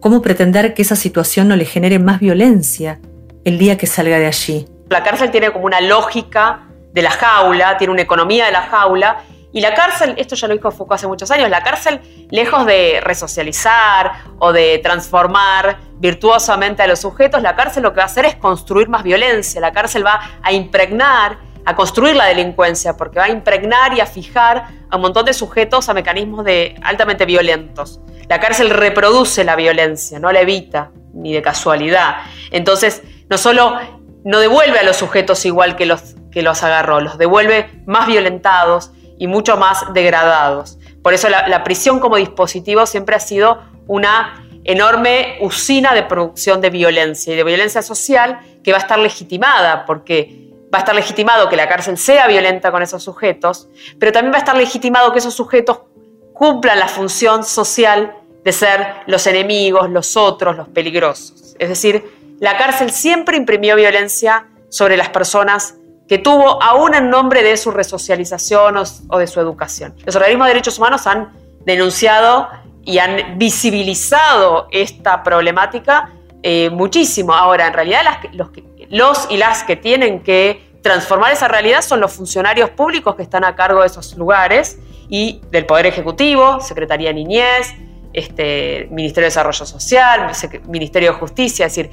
[0.00, 3.00] ¿Cómo pretender que esa situación no le genere más violencia
[3.44, 4.68] el día que salga de allí?
[4.90, 9.24] La cárcel tiene como una lógica de la jaula, tiene una economía de la jaula
[9.54, 12.00] y la cárcel, esto ya lo dijo Foucault hace muchos años, la cárcel,
[12.32, 18.02] lejos de resocializar o de transformar virtuosamente a los sujetos, la cárcel lo que va
[18.02, 22.96] a hacer es construir más violencia, la cárcel va a impregnar, a construir la delincuencia,
[22.96, 26.74] porque va a impregnar y a fijar a un montón de sujetos a mecanismos de
[26.82, 28.00] altamente violentos.
[28.28, 32.16] La cárcel reproduce la violencia, no la evita, ni de casualidad.
[32.50, 33.78] Entonces, no solo
[34.24, 38.90] no devuelve a los sujetos igual que los, que los agarró, los devuelve más violentados,
[39.18, 40.78] y mucho más degradados.
[41.02, 46.70] Por eso la, prisión como dispositivo siempre ha sido una enorme usina de producción de
[46.70, 51.48] violencia y de violencia social que va a estar legitimada, porque va a estar legitimado
[51.48, 55.18] que la cárcel sea violenta con esos sujetos, pero también va a estar legitimado que
[55.18, 55.80] esos sujetos
[56.32, 61.54] cumplan la función social de ser los enemigos, los otros, los peligrosos.
[61.58, 62.04] Es decir,
[62.40, 65.76] la cárcel siempre imprimió violencia sobre las personas
[66.08, 68.76] que tuvo aún en nombre de su resocialización
[69.08, 69.94] o, de su educación.
[70.04, 71.32] Los organismos de derechos humanos han
[71.64, 72.48] denunciado
[72.84, 76.12] y han visibilizado esta problemática
[76.42, 77.32] eh, muchísimo.
[77.32, 78.48] Ahora, en realidad los,
[78.90, 83.42] los y las que tienen que transformar esa realidad son los funcionarios públicos que están
[83.44, 87.74] a cargo de esos lugares y del Poder Ejecutivo, Secretaría de Niñez,
[88.12, 90.30] este, Ministerio de Desarrollo Social,
[90.68, 91.90] Ministerio de Justicia, es decir,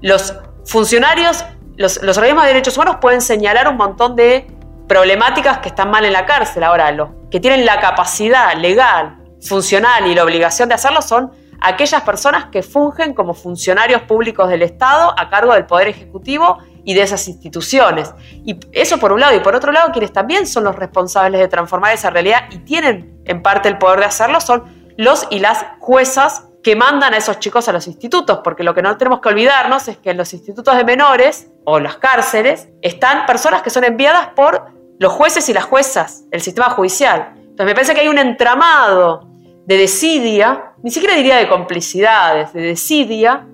[0.00, 1.44] los funcionarios
[1.76, 4.46] los, organismos de derechos humanos pueden señalar un montón de
[4.88, 6.64] problemáticas que están mal en la cárcel.
[6.64, 12.02] Ahora, los que tienen la capacidad legal, funcional y la obligación de hacerlo son aquellas
[12.02, 17.02] personas que fungen como funcionarios públicos del Estado a cargo del Poder Ejecutivo y de
[17.02, 18.12] esas instituciones.
[18.44, 19.34] Y eso por un lado.
[19.34, 23.22] Y por otro lado, quienes también son los responsables de transformar esa realidad y tienen
[23.24, 24.64] en parte el poder de hacerlo son
[24.96, 28.82] los y las juezas que mandan a esos chicos a los institutos, porque lo que
[28.82, 33.26] no tenemos que olvidarnos es que en los institutos de menores o las cárceles están
[33.26, 34.66] personas que son enviadas por
[34.98, 37.32] los jueces y las juezas, el sistema judicial.
[37.36, 39.28] Entonces me parece que hay un entramado
[39.66, 43.46] de desidia, ni siquiera diría de complicidades, de desidia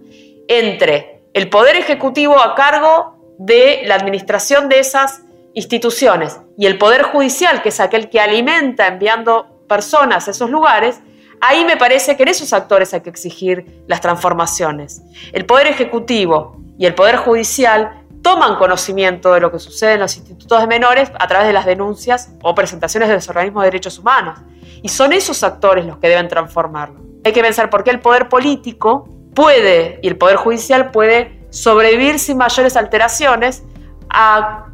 [0.49, 5.23] entre el poder ejecutivo a cargo de la administración de esas
[5.55, 11.01] instituciones y el poder judicial, que es aquel que alimenta enviando personas a esos lugares,
[11.41, 15.03] Ahí me parece que en esos actores hay que exigir las transformaciones.
[15.33, 20.17] El Poder Ejecutivo y el Poder Judicial toman conocimiento de lo que sucede en los
[20.17, 23.99] institutos de menores a través de las denuncias o presentaciones de los organismos de derechos
[23.99, 24.39] humanos.
[24.83, 27.01] Y son esos actores los que deben transformarlo.
[27.25, 32.19] Hay que pensar por qué el poder político puede y el poder judicial puede sobrevivir
[32.19, 33.63] sin mayores alteraciones,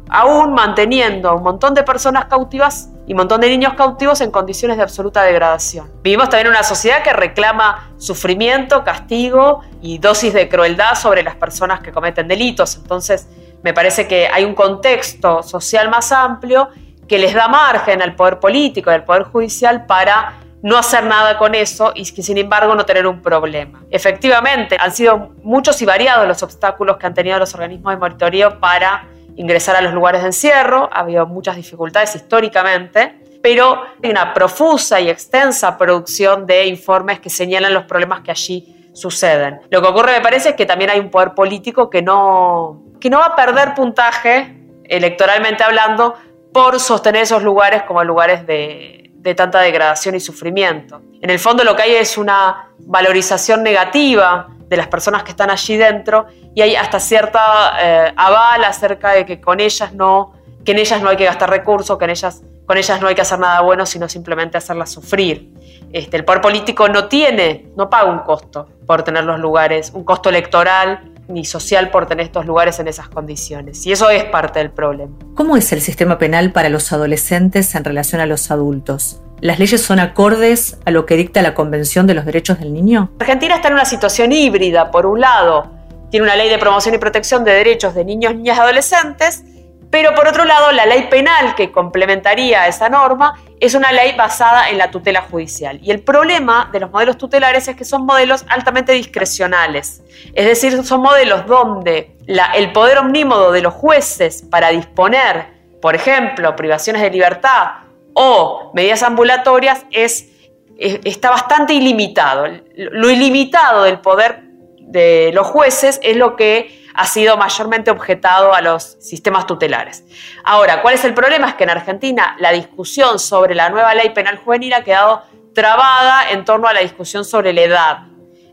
[0.09, 4.77] aún manteniendo un montón de personas cautivas y un montón de niños cautivos en condiciones
[4.77, 5.91] de absoluta degradación.
[6.01, 11.35] Vivimos también en una sociedad que reclama sufrimiento, castigo y dosis de crueldad sobre las
[11.35, 12.77] personas que cometen delitos.
[12.77, 13.27] Entonces,
[13.63, 16.69] me parece que hay un contexto social más amplio
[17.07, 21.37] que les da margen al poder político y al poder judicial para no hacer nada
[21.37, 23.83] con eso y que sin embargo no tener un problema.
[23.91, 28.59] Efectivamente, han sido muchos y variados los obstáculos que han tenido los organismos de monitoreo
[28.59, 34.33] para ingresar a los lugares de encierro, ha habido muchas dificultades históricamente, pero hay una
[34.33, 39.61] profusa y extensa producción de informes que señalan los problemas que allí suceden.
[39.69, 43.09] Lo que ocurre me parece es que también hay un poder político que no, que
[43.09, 46.15] no va a perder puntaje electoralmente hablando
[46.53, 51.01] por sostener esos lugares como lugares de, de tanta degradación y sufrimiento.
[51.21, 55.49] En el fondo lo que hay es una valorización negativa de las personas que están
[55.49, 60.71] allí dentro y hay hasta cierta eh, aval acerca de que con ellas no, que
[60.71, 63.21] en ellas no hay que gastar recursos, que en ellas, con ellas no hay que
[63.21, 65.53] hacer nada bueno, sino simplemente hacerlas sufrir.
[65.93, 70.03] Este, el poder político no tiene, no paga un costo por tener los lugares, un
[70.03, 73.85] costo electoral ni social por tener estos lugares en esas condiciones.
[73.85, 75.13] Y eso es parte del problema.
[75.35, 79.21] ¿Cómo es el sistema penal para los adolescentes en relación a los adultos?
[79.41, 83.11] ¿Las leyes son acordes a lo que dicta la Convención de los Derechos del Niño?
[83.19, 84.91] Argentina está en una situación híbrida.
[84.91, 85.71] Por un lado,
[86.09, 89.43] tiene una ley de promoción y protección de derechos de niños, niñas y adolescentes,
[89.89, 94.69] pero por otro lado, la ley penal que complementaría esa norma es una ley basada
[94.69, 95.79] en la tutela judicial.
[95.81, 100.03] Y el problema de los modelos tutelares es que son modelos altamente discrecionales.
[100.33, 102.17] Es decir, son modelos donde
[102.55, 105.47] el poder omnímodo de los jueces para disponer,
[105.81, 110.29] por ejemplo, privaciones de libertad o medidas ambulatorias es,
[110.77, 112.47] está bastante ilimitado.
[112.75, 114.41] Lo ilimitado del poder
[114.79, 120.03] de los jueces es lo que ha sido mayormente objetado a los sistemas tutelares.
[120.43, 121.49] Ahora, ¿cuál es el problema?
[121.49, 126.29] Es que en Argentina la discusión sobre la nueva ley penal juvenil ha quedado trabada
[126.31, 127.97] en torno a la discusión sobre la edad.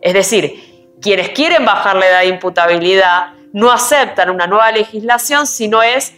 [0.01, 5.69] Es decir, quienes quieren bajar la edad de imputabilidad no aceptan una nueva legislación si
[5.69, 6.15] no es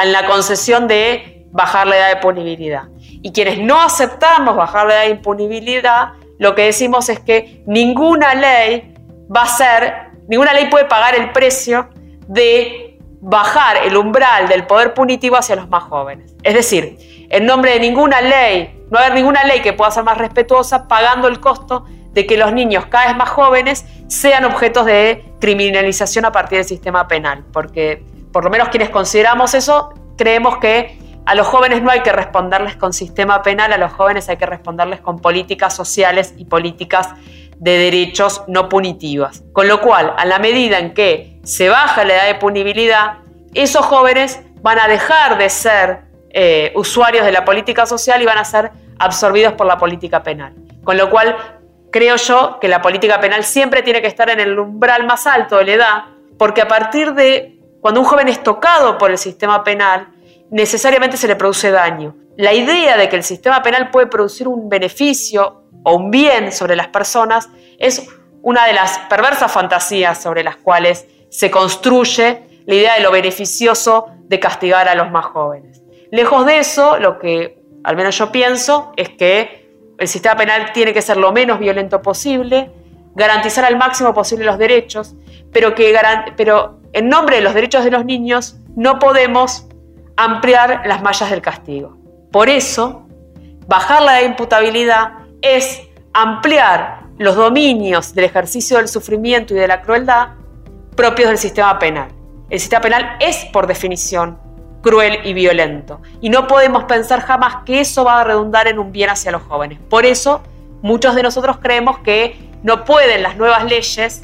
[0.00, 2.84] en la concesión de bajar la edad de punibilidad.
[2.98, 8.34] Y quienes no aceptamos bajar la edad de impunibilidad, lo que decimos es que ninguna
[8.34, 8.94] ley
[9.34, 11.88] va a ser, ninguna ley puede pagar el precio
[12.28, 16.34] de bajar el umbral del poder punitivo hacia los más jóvenes.
[16.42, 20.16] Es decir, en nombre de ninguna ley, no haber ninguna ley que pueda ser más
[20.16, 25.24] respetuosa pagando el costo de que los niños cada vez más jóvenes sean objetos de
[25.40, 30.98] criminalización a partir del sistema penal, porque por lo menos quienes consideramos eso, creemos que
[31.26, 34.46] a los jóvenes no hay que responderles con sistema penal, a los jóvenes hay que
[34.46, 37.10] responderles con políticas sociales y políticas
[37.58, 39.42] de derechos no punitivas.
[39.52, 43.18] Con lo cual, a la medida en que se baja la edad de punibilidad,
[43.54, 48.38] esos jóvenes van a dejar de ser eh, usuarios de la política social y van
[48.38, 50.54] a ser absorbidos por la política penal.
[50.84, 51.36] Con lo cual,
[51.90, 55.56] creo yo que la política penal siempre tiene que estar en el umbral más alto
[55.56, 56.04] de la edad,
[56.36, 60.08] porque a partir de cuando un joven es tocado por el sistema penal,
[60.50, 62.14] necesariamente se le produce daño.
[62.36, 66.76] La idea de que el sistema penal puede producir un beneficio o un bien sobre
[66.76, 68.06] las personas es
[68.42, 74.06] una de las perversas fantasías sobre las cuales se construye la idea de lo beneficioso
[74.20, 75.82] de castigar a los más jóvenes.
[76.10, 80.92] Lejos de eso, lo que al menos yo pienso es que el sistema penal tiene
[80.92, 82.70] que ser lo menos violento posible,
[83.14, 85.14] garantizar al máximo posible los derechos,
[85.52, 85.94] pero que
[86.36, 89.66] pero en nombre de los derechos de los niños no podemos
[90.16, 91.96] ampliar las mallas del castigo.
[92.30, 93.06] Por eso,
[93.66, 100.28] bajar la imputabilidad es ampliar los dominios del ejercicio del sufrimiento y de la crueldad
[100.96, 102.08] propios del sistema penal.
[102.50, 104.38] El sistema penal es, por definición,
[104.82, 106.00] cruel y violento.
[106.20, 109.42] Y no podemos pensar jamás que eso va a redundar en un bien hacia los
[109.42, 109.78] jóvenes.
[109.88, 110.42] Por eso,
[110.82, 114.22] muchos de nosotros creemos que no pueden las nuevas leyes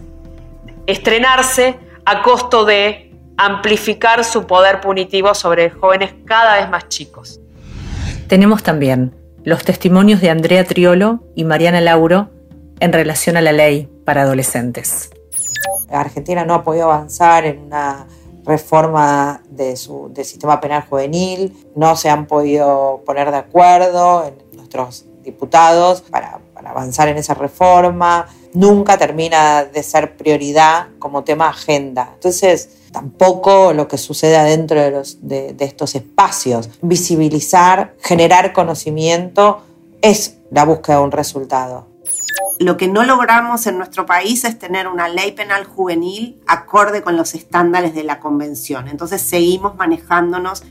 [0.87, 7.40] estrenarse a costo de amplificar su poder punitivo sobre jóvenes cada vez más chicos.
[8.29, 9.14] Tenemos también
[9.45, 12.31] los testimonios de Andrea Triolo y Mariana Lauro
[12.81, 15.11] en relación a la ley para adolescentes.
[15.91, 18.07] Argentina no ha podido avanzar en una
[18.45, 24.57] reforma de su, del sistema penal juvenil, no se han podido poner de acuerdo en
[24.57, 31.49] nuestros diputados para, para avanzar en esa reforma, nunca termina de ser prioridad como tema
[31.49, 32.11] agenda.
[32.14, 36.71] Entonces, tampoco lo que sucede adentro de, de, estos espacios.
[36.81, 39.64] Visibilizar, generar conocimiento
[40.01, 41.88] es la búsqueda de un resultado.
[42.61, 47.17] Lo que no logramos en nuestro país es tener una ley penal juvenil acorde con
[47.17, 48.87] los estándares de la Convención.
[48.87, 50.62] Entonces seguimos manejándonos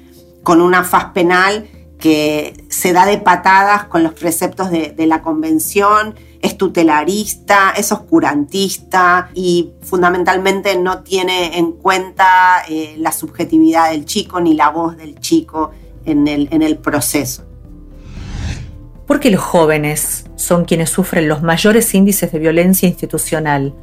[0.43, 1.67] con una faz penal
[2.03, 9.29] que se da de patadas con los preceptos de, la convención, es tutelarista, es oscurantista
[9.33, 15.17] y fundamentalmente no tiene en cuenta eh, la subjetividad del chico ni la voz del
[15.21, 15.71] chico
[16.03, 17.45] en el, en el proceso.
[19.07, 23.73] Porque los jóvenes son quienes sufren los mayores índices de violencia institucional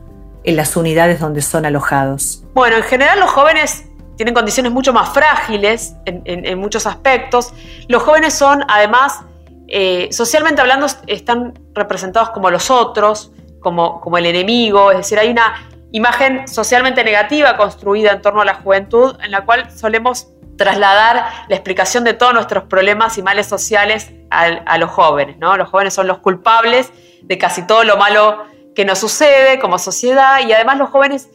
[0.44, 2.44] en las unidades donde son alojados.
[2.52, 3.84] Bueno, en general los jóvenes
[4.20, 7.54] tienen condiciones mucho más frágiles en, muchos aspectos.
[7.88, 9.20] Los jóvenes son, además,
[9.66, 15.30] eh, socialmente hablando, están representados como los otros, como, como el enemigo, es decir, hay
[15.30, 20.28] una imagen socialmente negativa construida en torno a la juventud en la cual solemos
[20.58, 25.38] trasladar la explicación de todos nuestros problemas y males sociales a, los jóvenes.
[25.38, 25.56] ¿no?
[25.56, 30.46] Los jóvenes son los culpables de casi todo lo malo que nos sucede como sociedad
[30.46, 31.30] y además los jóvenes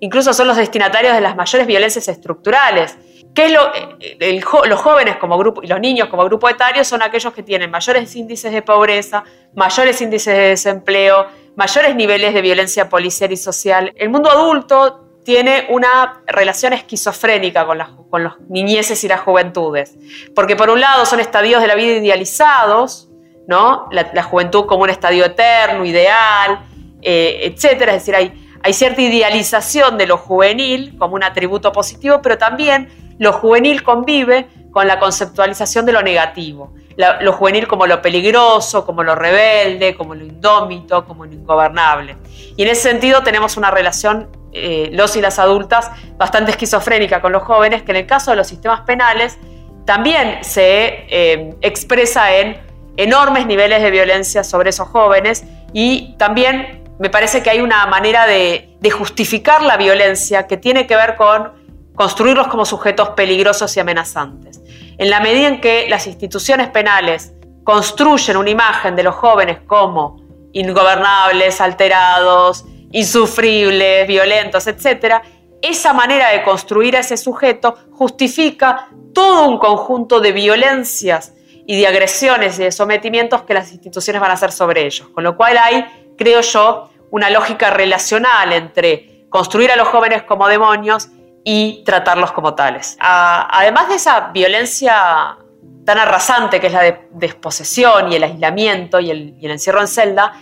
[0.00, 2.96] incluso son los destinatarios de las mayores violencias estructurales.
[3.34, 7.02] ¿Qué es lo, eh, los jóvenes como grupo y los niños como grupo etario son
[7.02, 9.22] aquellos que tienen mayores índices de pobreza,
[9.54, 13.92] mayores índices de desempleo, mayores niveles de violencia policial y social.
[13.96, 19.94] El mundo adulto tiene una relación esquizofrénica con, con los niñeces y las juventudes.
[20.34, 23.08] Porque por un lado son estadios de la vida idealizados,
[23.46, 23.88] ¿no?
[23.90, 26.60] La, juventud como un estadio eterno, ideal,
[27.02, 27.94] eh, etcétera.
[27.94, 32.88] Es decir, hay, hay cierta idealización de lo juvenil como un atributo positivo, pero también
[33.18, 36.72] lo juvenil convive con la conceptualización de lo negativo.
[36.96, 42.16] lo juvenil como lo peligroso, como lo rebelde, como lo indómito, como lo ingobernable.
[42.56, 47.30] Y en ese sentido tenemos una relación eh, los y las adultas bastante esquizofrénica con
[47.30, 49.38] los jóvenes, que en el caso de los sistemas penales
[49.84, 52.58] también se eh, expresa en
[52.96, 58.26] enormes niveles de violencia sobre esos jóvenes y también me parece que hay una manera
[58.26, 61.52] de, justificar la violencia que tiene que ver con
[61.94, 64.60] construirlos como sujetos peligrosos y amenazantes.
[64.98, 67.32] En la medida en que las instituciones penales
[67.64, 75.16] construyen una imagen de los jóvenes como ingobernables, alterados, insufribles, violentos, etc.,
[75.60, 81.34] esa manera de construir a ese sujeto justifica todo un conjunto de violencias
[81.66, 85.08] y de agresiones y de sometimientos que las instituciones van a hacer sobre ellos.
[85.08, 85.84] Con lo cual hay,
[86.18, 91.08] creo yo, una lógica relacional entre construir a los jóvenes como demonios
[91.44, 92.96] y tratarlos como tales.
[93.00, 95.38] además de esa violencia
[95.86, 100.34] tan arrasante que es la desposesión y el aislamiento y el, encierro en celda,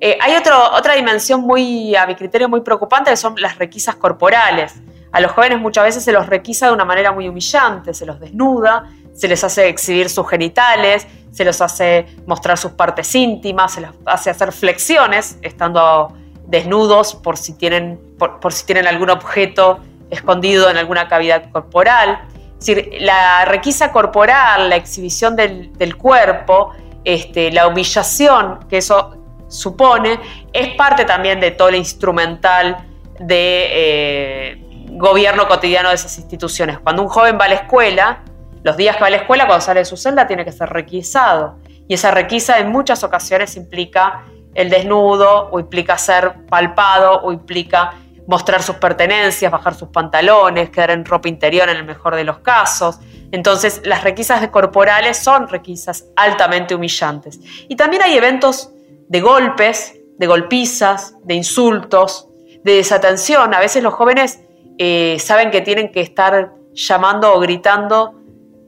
[0.00, 4.74] eh, hay otra dimensión muy, a mi criterio, muy preocupante, que son las requisas corporales.
[5.12, 8.20] A los jóvenes muchas veces se los requisa de una manera muy humillante, se los
[8.20, 13.82] desnuda, se les hace exhibir sus genitales, se los hace mostrar sus partes íntimas, se
[13.82, 16.12] les hace hacer flexiones estando
[16.46, 22.20] desnudos por si tienen, por, si tienen algún objeto escondido en alguna cavidad corporal.
[22.58, 26.72] Es decir, la requisa corporal, la exhibición del, del cuerpo,
[27.04, 29.16] este, la humillación que eso
[29.48, 30.18] supone,
[30.52, 32.78] es parte también de todo el instrumental
[33.20, 36.78] de eh, gobierno cotidiano de esas instituciones.
[36.78, 38.22] Cuando un joven va a la escuela,
[38.66, 40.68] los días que va a la escuela, cuando sale de su celda, tiene que ser
[40.68, 41.60] requisado.
[41.86, 44.24] Y esa requisa en muchas ocasiones implica
[44.54, 47.94] el desnudo, o implica ser palpado, o implica
[48.26, 52.38] mostrar sus pertenencias, bajar sus pantalones, quedar en ropa interior en el mejor de los
[52.38, 52.98] casos.
[53.30, 57.38] Entonces, las requisas corporales son requisas altamente humillantes.
[57.68, 58.72] Y también hay eventos
[59.08, 62.28] de golpes, de golpizas, de insultos,
[62.64, 63.54] de desatención.
[63.54, 64.40] A veces los jóvenes
[64.76, 68.25] eh, saben que tienen que estar llamando o gritando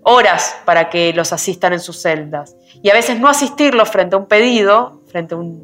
[0.09, 2.57] horas para que los asistan en sus celdas.
[2.83, 5.62] Y a veces no asistirlos frente a un pedido, frente a un...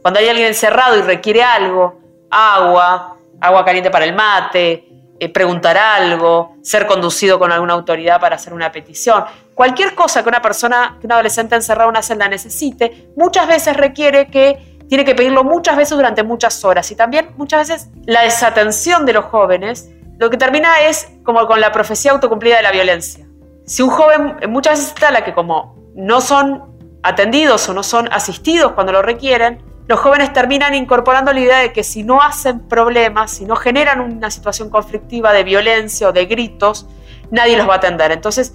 [0.00, 2.00] Cuando hay alguien encerrado y requiere algo,
[2.30, 4.86] agua, agua caliente para el mate,
[5.18, 9.24] eh, preguntar algo, ser conducido con alguna autoridad para hacer una petición.
[9.54, 13.76] Cualquier cosa que una persona, que un adolescente encerrado en una celda necesite, muchas veces
[13.76, 16.90] requiere que tiene que pedirlo muchas veces durante muchas horas.
[16.90, 21.60] Y también muchas veces la desatención de los jóvenes lo que termina es como con
[21.62, 23.26] la profecía autocumplida de la violencia.
[23.66, 26.70] Si un joven muchas veces está la que como no son
[27.02, 31.72] atendidos o no son asistidos cuando lo requieren, los jóvenes terminan incorporando la idea de
[31.72, 36.26] que si no hacen problemas, si no generan una situación conflictiva de violencia o de
[36.26, 36.86] gritos,
[37.30, 38.12] nadie los va a atender.
[38.12, 38.52] Entonces,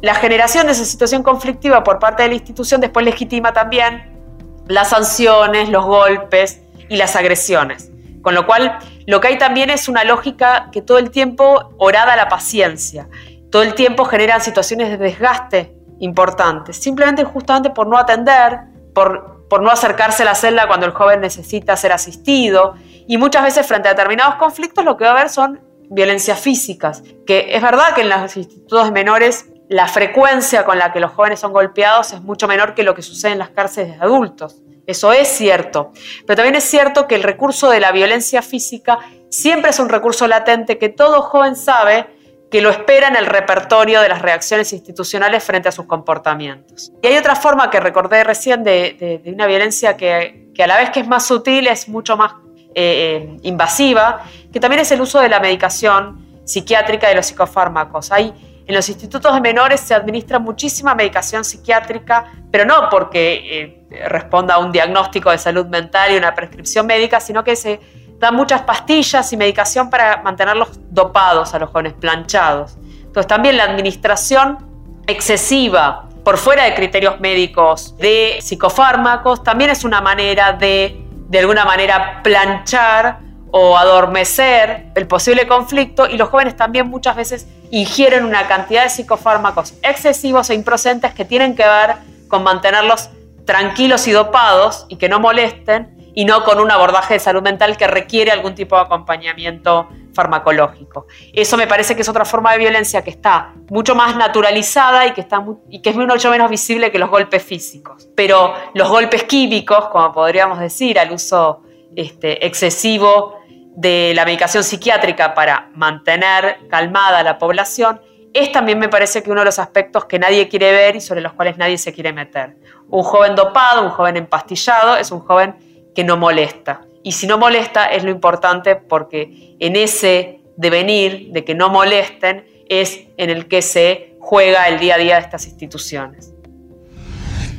[0.00, 4.18] la generación de esa situación conflictiva por parte de la institución después legitima también
[4.66, 7.90] las sanciones, los golpes y las agresiones.
[8.22, 12.16] Con lo cual, lo que hay también es una lógica que todo el tiempo orada
[12.16, 13.08] la paciencia.
[13.50, 18.60] Todo el tiempo generan situaciones de desgaste importantes, simplemente justamente por no atender,
[18.94, 22.76] por por no acercarse a la celda cuando el joven necesita ser asistido.
[23.06, 27.02] Y muchas veces frente a determinados conflictos lo que va a haber son violencias físicas,
[27.26, 31.40] que es verdad que en los institutos menores la frecuencia con la que los jóvenes
[31.40, 34.62] son golpeados es mucho menor que lo que sucede en las cárceles de adultos.
[34.86, 35.92] Eso es cierto.
[36.26, 40.28] Pero también es cierto que el recurso de la violencia física siempre es un recurso
[40.28, 42.06] latente que todo joven sabe
[42.50, 46.92] que lo espera en el repertorio de las reacciones institucionales frente a sus comportamientos.
[47.02, 51.00] Y hay otra forma que recordé recién de, una violencia que, a la vez que
[51.00, 52.32] es más sutil es mucho más
[52.74, 57.26] eh, eh, invasiva, que también es el uso de la medicación psiquiátrica y de los
[57.26, 58.10] psicofármacos.
[58.10, 58.34] Hay
[58.70, 64.54] en los institutos de menores se administra muchísima medicación psiquiátrica, pero no porque eh, responda
[64.54, 67.80] a un diagnóstico de salud mental y una prescripción médica, sino que se
[68.20, 72.76] dan muchas pastillas y medicación para mantenerlos dopados a los jóvenes, planchados.
[73.00, 74.58] Entonces también la administración
[75.06, 81.64] excesiva por fuera de criterios médicos de psicofármacos también es una manera de, de alguna
[81.64, 83.20] manera, planchar
[83.52, 88.90] o adormecer el posible conflicto y los jóvenes también muchas veces ingieren una cantidad de
[88.90, 91.96] psicofármacos excesivos e improcedentes que tienen que ver
[92.28, 93.08] con mantenerlos
[93.46, 97.76] tranquilos y dopados y que no molesten y no con un abordaje de salud mental
[97.76, 101.06] que requiere algún tipo de acompañamiento farmacológico.
[101.32, 105.12] Eso me parece que es otra forma de violencia que está mucho más naturalizada y
[105.12, 108.08] que, está y que es mucho menos visible que los golpes físicos.
[108.16, 111.62] Pero los golpes químicos, como podríamos decir, al uso
[111.96, 113.38] este, excesivo
[113.76, 118.00] de la medicación psiquiátrica para mantener calmada a la población,
[118.32, 121.20] es también me parece que uno de los aspectos que nadie quiere ver y sobre
[121.20, 122.56] los cuales nadie se quiere meter.
[122.88, 125.56] Un joven dopado, un joven empastillado, es un joven
[126.00, 126.80] que no molesta.
[127.02, 132.46] Y si no molesta es lo importante porque en ese devenir de que no molesten
[132.70, 136.32] es en el que se juega el día a día de estas instituciones.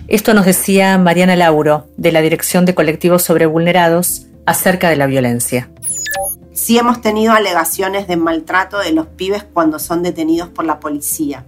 [0.08, 5.06] Esto nos decía Mariana Lauro, de la Dirección de Colectivos sobre Vulnerados, acerca de la
[5.06, 5.70] violencia.
[6.52, 11.46] Sí hemos tenido alegaciones de maltrato de los pibes cuando son detenidos por la policía.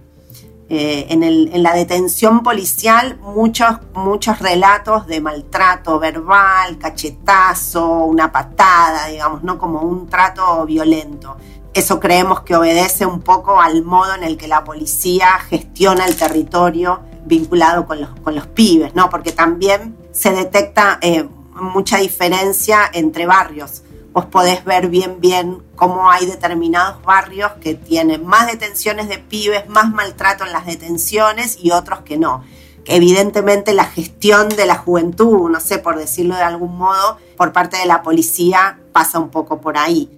[0.70, 9.42] Eh, en, la detención policial muchos, muchos relatos de maltrato verbal, cachetazo, una patada, digamos,
[9.42, 9.58] ¿no?
[9.58, 11.36] Como un trato violento.
[11.74, 16.16] Eso creemos que obedece un poco al modo en el que la policía gestiona el
[16.16, 19.10] territorio vinculado con los, con los pibes, ¿no?
[19.10, 23.83] Porque también se detecta eh, mucha diferencia entre barrios
[24.14, 29.68] vos podés ver bien bien cómo hay determinados barrios que tienen más detenciones de pibes,
[29.68, 32.44] más maltrato en las detenciones y otros que no.
[32.86, 37.76] evidentemente la gestión de la juventud, no sé, por decirlo de algún modo, por parte
[37.78, 40.10] de la policía pasa un poco por ahí.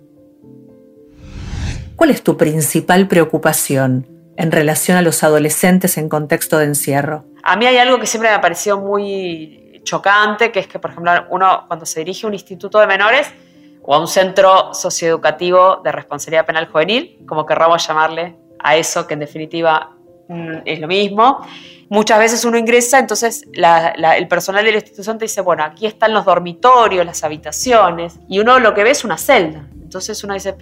[1.94, 7.24] ¿Cuál es tu principal preocupación en relación a los adolescentes en contexto de encierro?
[7.42, 10.90] A mí hay algo que siempre me ha parecido muy chocante, que es que, por
[10.90, 13.28] ejemplo, uno cuando se dirige a un instituto de menores,
[13.87, 19.14] o a un centro socioeducativo de responsabilidad penal juvenil, como querramos llamarle a eso, que
[19.14, 19.97] en definitiva
[20.28, 21.47] mm, es lo mismo.
[21.89, 26.12] Muchas veces uno ingresa, entonces el personal de la institución te dice, bueno, aquí están
[26.12, 29.68] los dormitorios, las habitaciones, y uno lo que ve es una celda.
[29.72, 30.53] Entonces uno dice,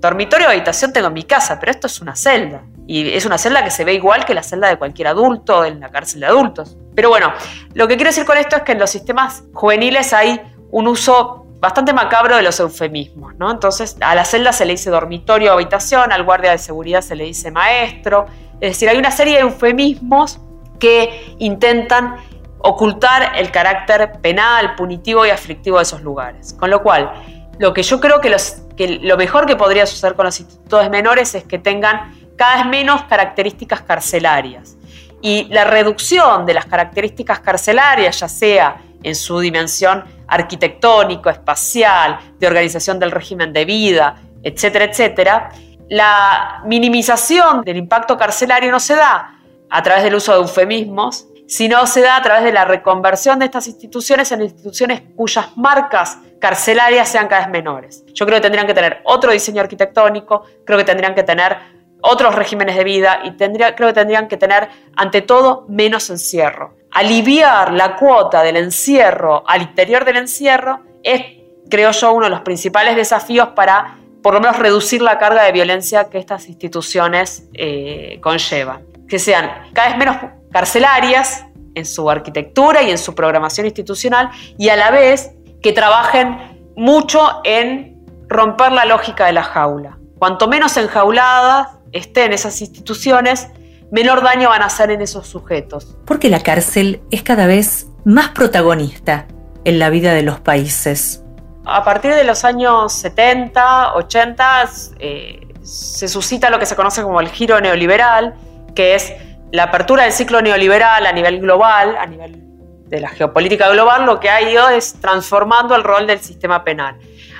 [0.00, 2.62] dormitorio o habitación tengo en mi casa, pero esto es una celda.
[2.86, 5.78] Y es una celda que se ve igual que la celda de cualquier adulto en
[5.78, 6.78] la cárcel de adultos.
[6.94, 7.34] Pero bueno,
[7.74, 11.41] lo que quiero decir con esto es que en los sistemas juveniles hay un uso
[11.62, 13.48] bastante macabro de los eufemismos, ¿no?
[13.48, 17.14] Entonces, a la celda se le dice dormitorio o habitación, al guardia de seguridad se
[17.14, 18.26] le dice maestro.
[18.60, 20.40] Es decir, hay una serie de eufemismos
[20.80, 22.16] que intentan
[22.58, 26.52] ocultar el carácter penal, punitivo y aflictivo de esos lugares.
[26.52, 27.12] Con lo cual,
[27.60, 28.34] lo que yo creo que,
[28.76, 32.66] que lo mejor que podría suceder con los institutos menores es que tengan cada vez
[32.66, 34.76] menos características carcelarias.
[35.20, 42.46] Y la reducción de las características carcelarias, ya sea en su dimensión arquitectónico, espacial, de
[42.46, 45.50] organización del régimen de vida, etcétera, etcétera,
[45.88, 49.38] la minimización del impacto carcelario no se da
[49.68, 53.44] a través del uso de eufemismos, sino se da a través de la reconversión de
[53.44, 58.04] estas instituciones en instituciones cuyas marcas carcelarias sean cada vez menores.
[58.14, 61.58] Yo creo que tendrían que tener otro diseño arquitectónico, creo que tendrían que tener
[62.00, 66.81] otros regímenes de vida y tendría, creo que tendrían que tener, ante todo, menos encierro
[66.92, 71.22] aliviar la cuota del encierro al interior del encierro es,
[71.68, 75.52] creo yo, uno de los principales desafíos para por lo menos reducir la carga de
[75.52, 78.84] violencia que estas instituciones eh, conllevan.
[79.08, 80.16] Que sean cada vez menos
[80.52, 86.72] carcelarias en su arquitectura y en su programación institucional y a la vez que trabajen
[86.76, 89.98] mucho en romper la lógica de la jaula.
[90.18, 93.48] Cuanto menos enjauladas estén esas instituciones,
[93.92, 95.96] menor daño van a hacer en esos sujetos.
[96.06, 99.26] Porque la cárcel es cada vez más protagonista
[99.64, 101.22] en la vida de los países.
[101.64, 107.20] A partir de los años 70, 80, eh, se suscita lo que se conoce como
[107.20, 108.34] el giro neoliberal,
[108.74, 109.12] que es
[109.52, 112.40] la apertura del ciclo neoliberal a nivel global, a nivel
[112.88, 116.96] de la geopolítica global, lo que ha ido es transformando el rol del sistema penal.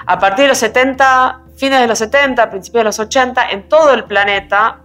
[0.06, 3.94] A partir de los 70, fines de los 70, principios de los 80, en todo
[3.94, 4.80] el planeta,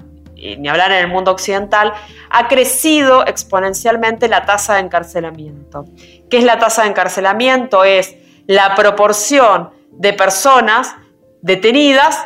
[0.57, 1.93] ni hablar en el mundo occidental,
[2.29, 5.85] ha crecido exponencialmente la tasa de encarcelamiento.
[6.29, 7.83] ¿Qué es la tasa de encarcelamiento?
[7.83, 8.15] Es
[8.45, 10.95] la proporción de personas
[11.41, 12.23] detenidas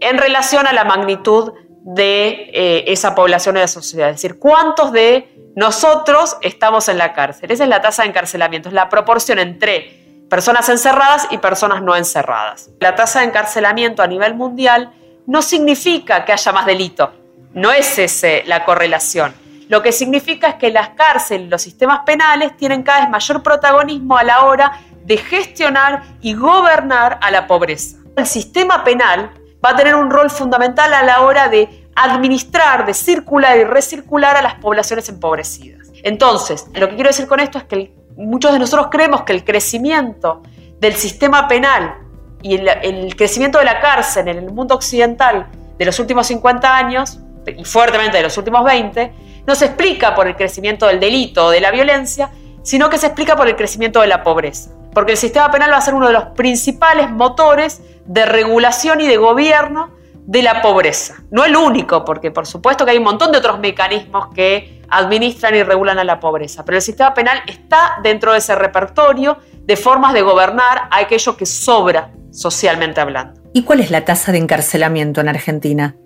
[0.00, 1.52] en relación a la magnitud
[1.86, 4.10] de eh, esa población de la sociedad.
[4.10, 7.50] Es decir, ¿cuántos de nosotros estamos en la cárcel?
[7.50, 11.94] Esa es la tasa de encarcelamiento, es la proporción entre personas encerradas y personas no
[11.94, 12.70] encerradas.
[12.80, 14.92] La tasa de encarcelamiento a nivel mundial
[15.26, 17.12] no significa que haya más delito,
[17.56, 19.34] no es esa la correlación.
[19.68, 24.16] Lo que significa es que las cárceles, los sistemas penales tienen cada vez mayor protagonismo
[24.16, 27.96] a la hora de gestionar y gobernar a la pobreza.
[28.16, 29.32] El sistema penal
[29.64, 34.36] va a tener un rol fundamental a la hora de administrar, de circular y recircular
[34.36, 35.88] a las poblaciones empobrecidas.
[36.02, 39.44] Entonces, lo que quiero decir con esto es que muchos de nosotros creemos que el
[39.44, 40.42] crecimiento
[40.78, 41.96] del sistema penal
[42.42, 45.48] y el, crecimiento de la cárcel en el mundo occidental
[45.78, 47.18] de los últimos 50 años,
[47.56, 49.12] y fuertemente de los últimos 20,
[49.46, 52.30] no se explica por el crecimiento del delito o de la violencia,
[52.62, 54.70] sino que se explica por el crecimiento de la pobreza.
[54.92, 59.06] Porque el sistema penal va a ser uno de los principales motores de regulación y
[59.06, 61.22] de gobierno de la pobreza.
[61.30, 65.54] No el único, porque por supuesto que hay un montón de otros mecanismos que administran
[65.54, 69.76] y regulan a la pobreza, pero el sistema penal está dentro de ese repertorio de
[69.76, 73.40] formas de gobernar a aquello que sobra socialmente hablando.
[73.52, 75.96] ¿Y cuál es la tasa de encarcelamiento en Argentina?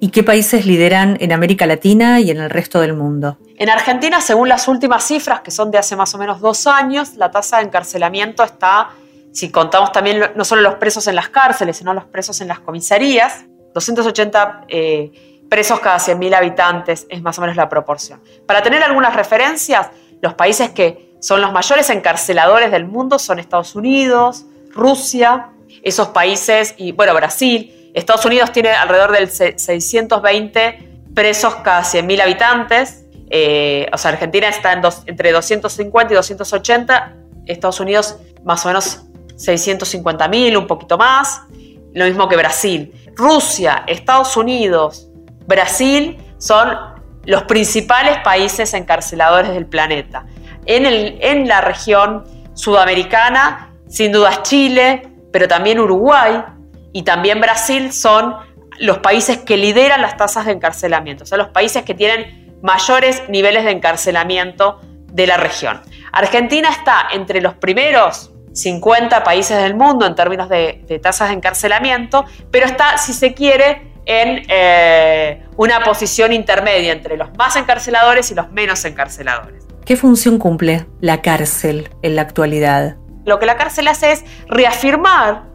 [0.00, 3.38] ¿Y qué países lideran en América Latina y en el resto del mundo?
[3.56, 7.14] En Argentina, según las últimas cifras, que son de hace más o menos dos años,
[7.16, 8.90] la tasa de encarcelamiento está
[9.32, 12.60] si contamos también no solo los presos en las cárceles, sino los presos en las
[12.60, 13.44] comisarías,
[13.74, 18.20] 280 eh, presos cada 100.000 habitantes es más o menos la proporción.
[18.46, 19.88] Para tener algunas referencias,
[20.20, 25.50] los países que son los mayores encarceladores del mundo son Estados Unidos, Rusia,
[25.82, 27.74] esos países, y bueno, Brasil.
[27.94, 33.04] Estados Unidos tiene alrededor del 620 presos cada 100.000 habitantes.
[33.30, 37.14] Eh, o sea, Argentina está en entre 250 y 280.
[37.46, 39.02] Estados Unidos más o menos
[39.36, 41.42] 650.000, un poquito más,
[41.94, 42.92] lo mismo que Brasil.
[43.14, 45.08] Rusia, Estados Unidos,
[45.46, 46.76] Brasil son
[47.24, 50.26] los principales países encarceladores del planeta.
[50.66, 52.24] En, el, en la región
[52.54, 56.42] sudamericana, sin duda Chile, pero también Uruguay
[56.92, 58.36] y también Brasil son
[58.78, 63.22] los países que lideran las tasas de encarcelamiento, o sea, los países que tienen mayores
[63.28, 64.80] niveles de encarcelamiento
[65.12, 65.80] de la región.
[66.12, 72.24] Argentina está entre los primeros 50 países del mundo en términos de, tasas de encarcelamiento,
[72.50, 78.34] pero está, si se quiere, en eh, una posición intermedia entre los más encarceladores y
[78.34, 79.66] los menos encarceladores.
[79.84, 82.96] ¿Qué función cumple la cárcel en la actualidad?
[83.26, 85.47] Lo que la cárcel hace es reafirmar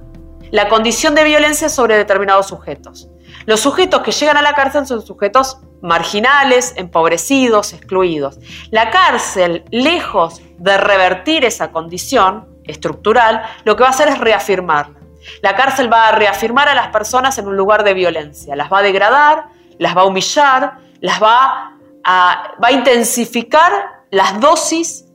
[0.54, 3.10] la condición de violencia sobre determinados sujetos.
[3.48, 8.38] Los sujetos que llegan a la cárcel son sujetos marginales, empobrecidos, excluidos.
[8.70, 15.00] La cárcel, lejos de revertir esa condición, estructural, lo que va a hacer es reafirmarla.
[15.42, 18.78] La cárcel va a reafirmar a las personas en un lugar de violencia, las va
[18.78, 19.46] a degradar,
[19.80, 23.72] las va a humillar, las va a, va a intensificar
[24.12, 25.06] las dosis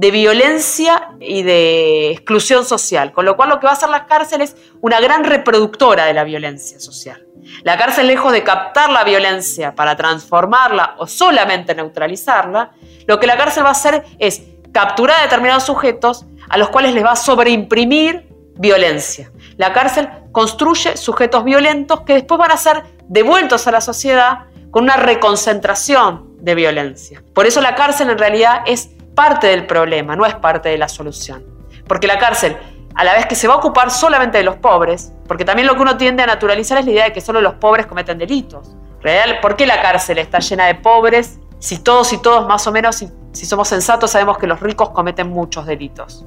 [0.00, 4.06] de violencia y de exclusión social, con lo cual lo que va a hacer la
[4.06, 7.26] cárcel es una gran reproductora de la violencia social.
[7.64, 12.70] La cárcel, lejos de captar la violencia para transformarla o solamente neutralizarla,
[13.06, 14.40] lo que la cárcel va a hacer es
[14.72, 18.26] capturar determinados sujetos a los cuales les va a sobreimprimir
[18.56, 19.30] violencia.
[19.58, 24.84] La cárcel construye sujetos violentos que después van a ser devueltos a la sociedad con
[24.84, 27.22] una reconcentración de violencia.
[27.34, 28.88] Por eso la cárcel en realidad es
[29.20, 31.44] parte del problema, no es parte de la solución.
[31.86, 32.56] Porque la cárcel,
[32.94, 35.74] a la vez que se va a ocupar solamente de los pobres, porque también lo
[35.74, 38.74] que uno tiende a naturalizar es la idea de que solo los pobres cometen delitos.
[39.02, 42.72] Real, ¿Por qué la cárcel está llena de pobres si todos y todos más o
[42.72, 46.24] menos, si somos sensatos, sabemos que los ricos cometen muchos delitos?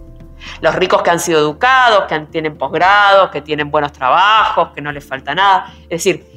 [0.61, 4.91] Los ricos que han sido educados, que tienen posgrados, que tienen buenos trabajos, que no
[4.91, 5.73] les falta nada.
[5.89, 6.27] Es decir,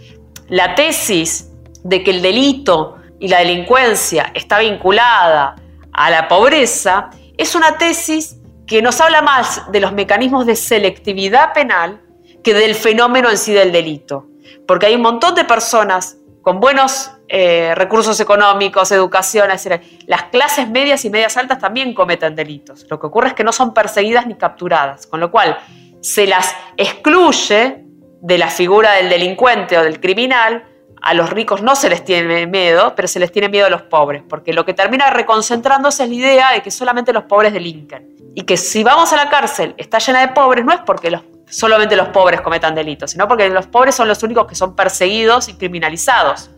[0.48, 1.50] la tesis
[1.84, 5.57] de que el delito y la delincuencia está vinculada
[5.97, 8.36] a la pobreza es una tesis
[8.66, 12.03] que nos habla más de los mecanismos de selectividad penal
[12.42, 14.26] que del fenómeno en sí del delito.
[14.66, 20.68] Porque hay un montón de personas con buenos eh, recursos económicos, educación, decir, las clases
[20.68, 22.86] medias y medias altas también cometen delitos.
[22.88, 25.59] Lo que ocurre es que no son perseguidas ni capturadas, con lo cual
[26.01, 27.84] se las excluye
[28.20, 30.64] de la figura del delincuente o del criminal
[31.07, 33.82] a los ricos no se les tiene miedo, pero se les tiene miedo a los
[33.82, 38.16] pobres, porque lo que termina reconcentrándose es la idea de que solamente los pobres delinquen.
[38.34, 41.22] Y que si vamos a la cárcel está llena de pobres, no es porque los,
[41.48, 45.48] solamente los pobres cometan delitos, sino porque los pobres son los únicos que son perseguidos
[45.48, 46.50] y criminalizados.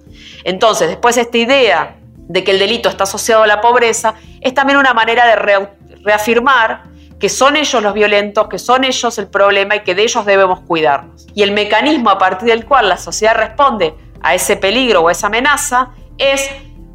[0.44, 4.78] Entonces, después esta idea de que el delito está asociado a la pobreza es también
[4.78, 5.68] una manera de
[6.04, 6.84] reafirmar
[7.20, 10.60] que son ellos los violentos, que son ellos el problema y que de ellos debemos
[10.60, 11.26] cuidarnos.
[11.34, 15.28] Y el mecanismo a partir del cual la sociedad responde a ese peligro o esa
[15.28, 16.50] amenaza es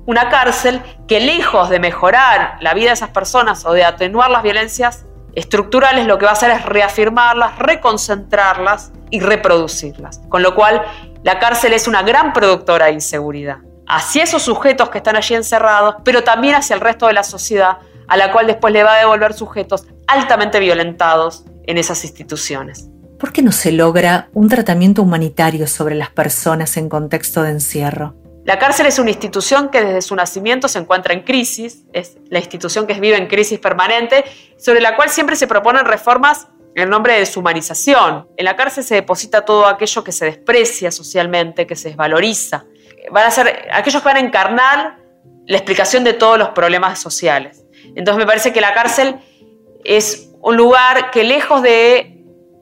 [0.05, 4.43] una cárcel que lejos de mejorar la vida de esas personas o de atenuar las
[4.43, 5.05] violencias
[5.36, 10.21] estructurales, lo que va a hacer es reafirmarlas, reconcentrarlas y reproducirlas.
[10.30, 10.84] Con lo cual,
[11.24, 13.57] la cárcel es una gran productora de inseguridad
[13.88, 17.78] hacia esos sujetos que están allí encerrados, pero también hacia el resto de la sociedad,
[18.07, 22.89] a la cual después le va a devolver sujetos altamente violentados en esas instituciones.
[23.24, 28.15] ¿Por qué no se logra un tratamiento humanitario sobre las personas en contexto de encierro?
[28.43, 32.39] La cárcel es una institución que desde su nacimiento se encuentra en crisis, es la
[32.39, 34.26] institución que vive en crisis permanente,
[34.57, 38.28] sobre la cual siempre se proponen reformas en nombre de deshumanización.
[38.36, 42.65] En la cárcel se deposita todo aquello que se desprecia socialmente, que se desvaloriza.
[43.09, 44.97] Van a ser aquellos que van a encarnar
[45.47, 47.63] la explicación de todos los problemas sociales.
[47.95, 49.15] Entonces me parece que la cárcel
[49.86, 52.12] es un lugar que lejos de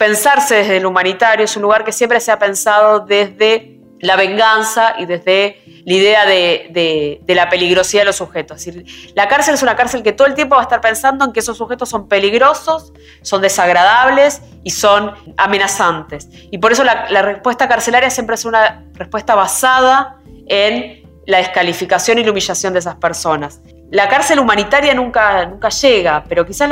[0.02, 4.95] pensarse desde el humanitario, es un lugar que siempre se ha pensado desde la venganza
[4.97, 8.66] y desde la idea de, la peligrosidad de los sujetos.
[9.14, 11.41] la cárcel es una cárcel que todo el tiempo va a estar pensando en que
[11.41, 16.28] esos sujetos son peligrosos, son desagradables y son amenazantes.
[16.49, 22.18] Y por eso la, la respuesta carcelaria siempre es una respuesta basada en la descalificación
[22.18, 26.71] y la humillación de esas personas la cárcel humanitaria nunca, nunca llega, pero quizás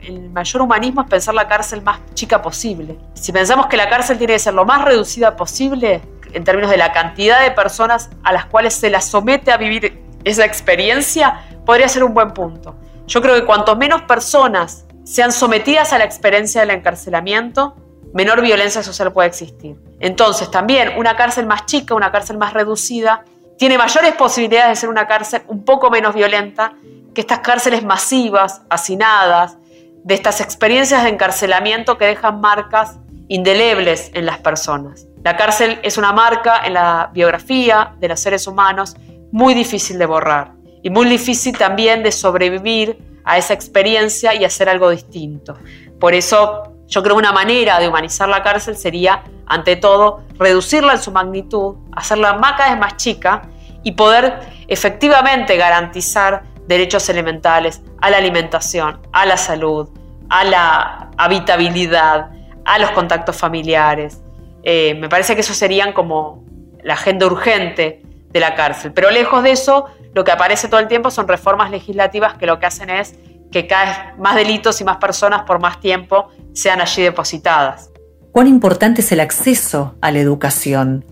[0.00, 2.98] el mayor humanismo es pensar la cárcel más chica posible.
[3.12, 6.00] Si pensamos que la cárcel tiene que ser lo más reducida posible
[6.32, 10.02] en términos de la cantidad de personas a las cuales se la somete a vivir
[10.24, 12.76] esa experiencia, podría ser un buen punto.
[13.06, 17.76] Yo creo que cuanto menos personas sean sometidas a la experiencia del encarcelamiento,
[18.14, 19.76] menor violencia social puede existir.
[20.00, 23.22] Entonces, también una cárcel más chica, una cárcel más reducida,
[23.58, 26.74] tiene mayores posibilidades de ser una cárcel un poco menos violenta
[27.14, 29.56] que estas cárceles masivas, hacinadas,
[30.04, 32.98] de estas experiencias de encarcelamiento que dejan marcas
[33.28, 35.06] indelebles en las personas.
[35.22, 38.96] La cárcel es una marca en la biografía de los seres humanos
[39.32, 40.52] muy difícil de borrar
[40.82, 45.56] y muy difícil también de sobrevivir a esa experiencia y hacer algo distinto.
[45.98, 50.92] Por eso yo creo que una manera de humanizar la cárcel sería, ante todo, reducirla
[50.92, 53.42] en su magnitud, hacerla más cada vez más chica
[53.82, 59.88] y poder efectivamente garantizar derechos elementales a la alimentación, a la salud,
[60.30, 62.30] a la habitabilidad,
[62.64, 64.22] a los contactos familiares.
[64.62, 66.44] Eh, me parece que eso serían como
[66.82, 68.92] la agenda urgente de la cárcel.
[68.92, 72.58] Pero lejos de eso, lo que aparece todo el tiempo son reformas legislativas que lo
[72.58, 73.16] que hacen es
[73.54, 77.90] que cada vez más delitos y más personas por más tiempo sean allí depositadas.
[78.32, 81.04] ¿Cuán importante es el acceso a la educación?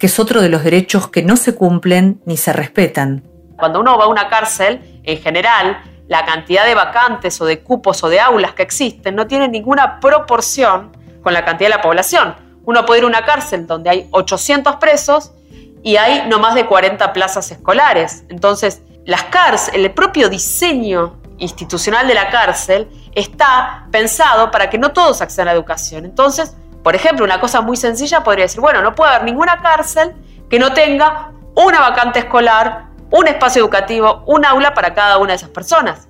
[0.00, 3.22] que es otro de los derechos que no se cumplen ni se respetan.
[3.58, 8.02] Cuando uno va a una cárcel, en general, la cantidad de vacantes o de cupos
[8.02, 10.90] o de aulas que existen no tiene ninguna proporción
[11.22, 12.34] con la cantidad de la población.
[12.64, 15.32] Uno puede ir a una cárcel donde hay 800 presos
[15.82, 18.24] y hay no más de 40 plazas escolares.
[18.30, 24.92] Entonces, las cárceles, el propio diseño institucional de la cárcel está pensado para que no
[24.92, 26.04] todos accedan a la educación.
[26.04, 30.14] Entonces, por ejemplo, una cosa muy sencilla podría decir, bueno, no puede haber ninguna cárcel
[30.48, 35.36] que no tenga una vacante escolar, un espacio educativo, un aula para cada una de
[35.36, 36.08] esas personas.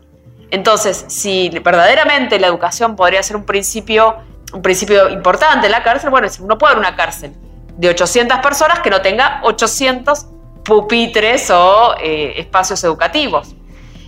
[0.51, 4.17] Entonces, si verdaderamente la educación podría ser un principio,
[4.53, 7.35] un principio importante en la cárcel, bueno, no puede haber una cárcel
[7.77, 10.27] de 800 personas que no tenga 800
[10.65, 13.55] pupitres o eh, espacios educativos.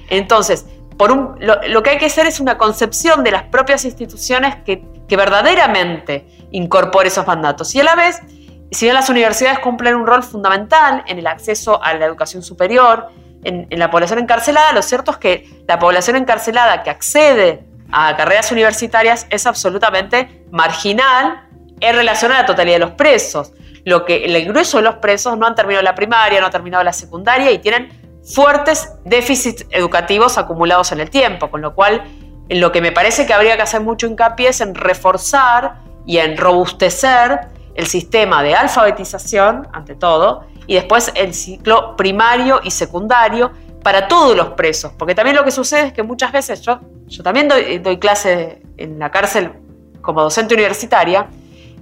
[0.09, 0.67] Entonces,
[1.03, 4.83] por lo, lo, que hay que hacer es una concepción de las propias instituciones que
[5.13, 7.75] que verdaderamente incorpore esos mandatos.
[7.75, 8.23] Y a la vez,
[8.71, 13.09] si bien las universidades cumplen un rol fundamental en el acceso a la educación superior,
[13.45, 18.51] en, la población encarcelada, lo cierto es que la población encarcelada que accede a carreras
[18.53, 21.47] universitarias es absolutamente marginal
[21.81, 23.53] en relación a la totalidad de los presos.
[23.85, 26.83] Lo que el grueso de los presos no han terminado la primaria, no han terminado
[26.83, 32.05] la secundaria y tienen fuertes déficits educativos acumulados en el tiempo, con lo cual
[32.49, 36.19] en lo que me parece que habría que hacer mucho hincapié es en reforzar y
[36.19, 37.41] en robustecer
[37.75, 43.51] el sistema de alfabetización, ante todo, y después el ciclo primario y secundario
[43.83, 44.93] para todos los presos.
[44.99, 48.63] Porque también lo que sucede es que muchas veces yo, yo también doy, doy clase
[48.77, 49.53] en la cárcel
[50.01, 51.27] como docente universitaria,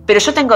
[0.06, 0.54] pero yo tengo,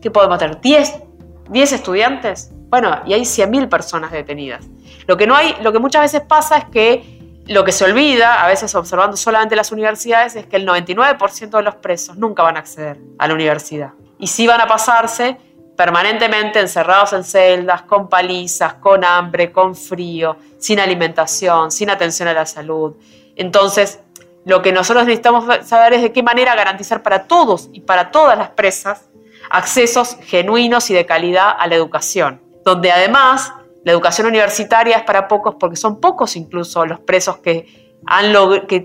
[0.00, 0.60] ¿qué podemos tener?
[0.60, 1.04] ¿10,
[1.50, 4.66] 10 estudiantes Bueno, y hay 100.000 personas detenidas.
[5.10, 8.44] Lo que, no hay, lo que muchas veces pasa es que lo que se olvida,
[8.44, 12.56] a veces observando solamente las universidades, es que el 99% de los presos nunca van
[12.56, 13.90] a acceder a la universidad.
[14.20, 15.36] Y sí van a pasarse
[15.76, 22.32] permanentemente encerrados en celdas, con palizas, con hambre, con frío, sin alimentación, sin atención a
[22.32, 22.94] la salud.
[23.34, 23.98] Entonces,
[24.44, 28.38] lo que nosotros necesitamos saber es de qué manera garantizar para todos y para todas
[28.38, 29.10] las presas
[29.50, 33.54] accesos genuinos y de calidad a la educación, donde además
[33.84, 37.90] la educación universitaria es para pocos porque son pocos incluso los presos que,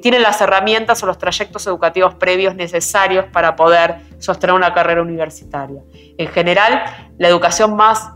[0.02, 5.82] tienen las herramientas o los trayectos educativos previos necesarios para poder sostener una carrera universitaria.
[6.18, 6.84] En general,
[7.18, 8.12] la educación más,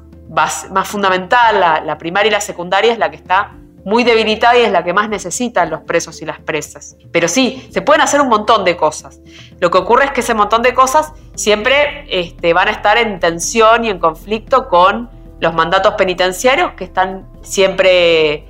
[0.83, 3.53] fundamental, la, la primaria y la secundaria, es la que está
[3.85, 6.97] muy debilitada y es la que más necesitan los presos y las presas.
[7.11, 9.21] Pero sí, se pueden hacer un montón de cosas.
[9.59, 13.19] Lo que ocurre es que ese montón de cosas siempre este, van a estar en
[13.19, 15.09] tensión y en conflicto con
[15.39, 18.45] los mandatos penitenciarios que están siempre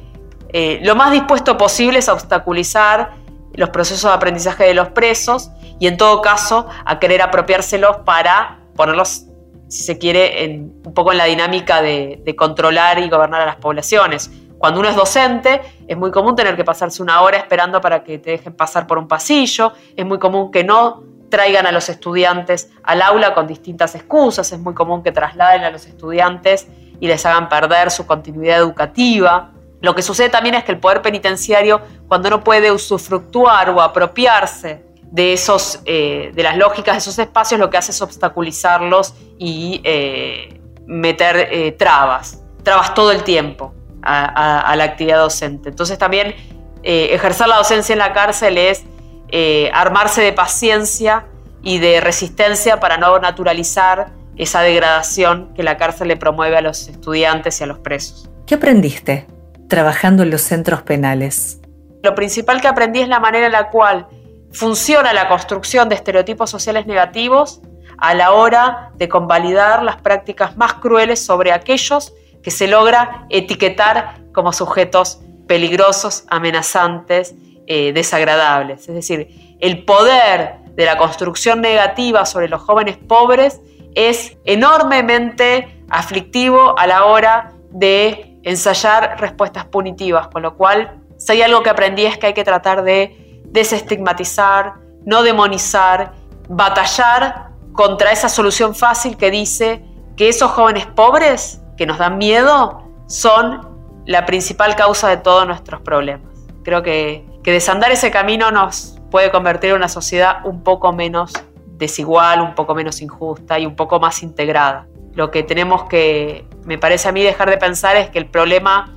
[0.49, 3.11] eh, lo más dispuesto posible a obstaculizar
[3.53, 8.59] los procesos de aprendizaje de los presos y en todo caso a querer apropiárselos para
[8.75, 9.25] ponerlos,
[9.67, 14.31] si se quiere, un poco en la dinámica de controlar y gobernar a las poblaciones.
[14.59, 18.19] Cuando uno es docente, es muy común tener que pasarse una hora esperando para que
[18.19, 22.69] te dejen pasar por un pasillo, es muy común que no traigan a los estudiantes
[22.83, 26.67] al aula con distintas excusas, es muy común que trasladen a los estudiantes
[26.99, 29.51] y les hagan perder su continuidad educativa.
[29.81, 34.83] Lo que sucede también es que el poder penitenciario, cuando no puede usufructuar o apropiarse
[35.03, 39.81] de, esos, eh, de las lógicas de esos espacios, lo que hace es obstaculizarlos y
[39.83, 45.69] eh, meter eh, trabas, trabas todo el tiempo a, la actividad docente.
[45.69, 46.33] Entonces también
[46.81, 48.85] ejercer la docencia en la cárcel es
[49.31, 51.25] eh, armarse de paciencia
[51.61, 56.87] y de resistencia para no naturalizar esa degradación que la cárcel le promueve a los
[56.87, 58.29] estudiantes y a los presos.
[58.47, 59.27] ¿Qué aprendiste
[59.67, 61.59] trabajando en los centros penales?
[62.01, 64.07] Lo principal que aprendí es la manera en la cual
[64.51, 67.61] funciona la construcción de estereotipos sociales negativos
[67.97, 74.15] a la hora de convalidar las prácticas más crueles sobre aquellos que se logra etiquetar
[74.33, 77.35] como sujetos peligrosos, amenazantes,
[77.71, 78.89] eh, desagradables.
[78.89, 83.61] Es decir, el poder de la construcción negativa sobre los jóvenes pobres
[83.93, 91.43] es enormemente aflictivo a la hora de ensayar respuestas punitivas, con lo cual, si hay
[91.43, 94.73] algo que aprendí es que hay que tratar de desestigmatizar,
[95.05, 96.13] no demonizar,
[96.47, 99.83] batallar contra esa solución fácil que dice
[100.17, 103.61] que esos jóvenes pobres que nos dan miedo son
[104.07, 106.31] la principal causa de todos nuestros problemas.
[106.63, 111.33] Creo que, que desandar ese camino nos puede convertir en una sociedad un poco menos
[111.79, 114.85] desigual, un poco menos injusta y un poco más integrada.
[115.15, 118.93] Lo que tenemos que, me parece a mí, dejar de pensar es que el problema,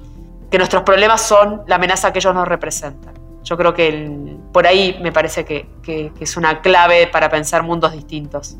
[0.50, 3.14] que nuestros problemas son la amenaza que ellos nos representan.
[3.42, 7.92] Yo creo que por ahí me parece que, que es una clave para pensar mundos
[7.92, 8.58] distintos.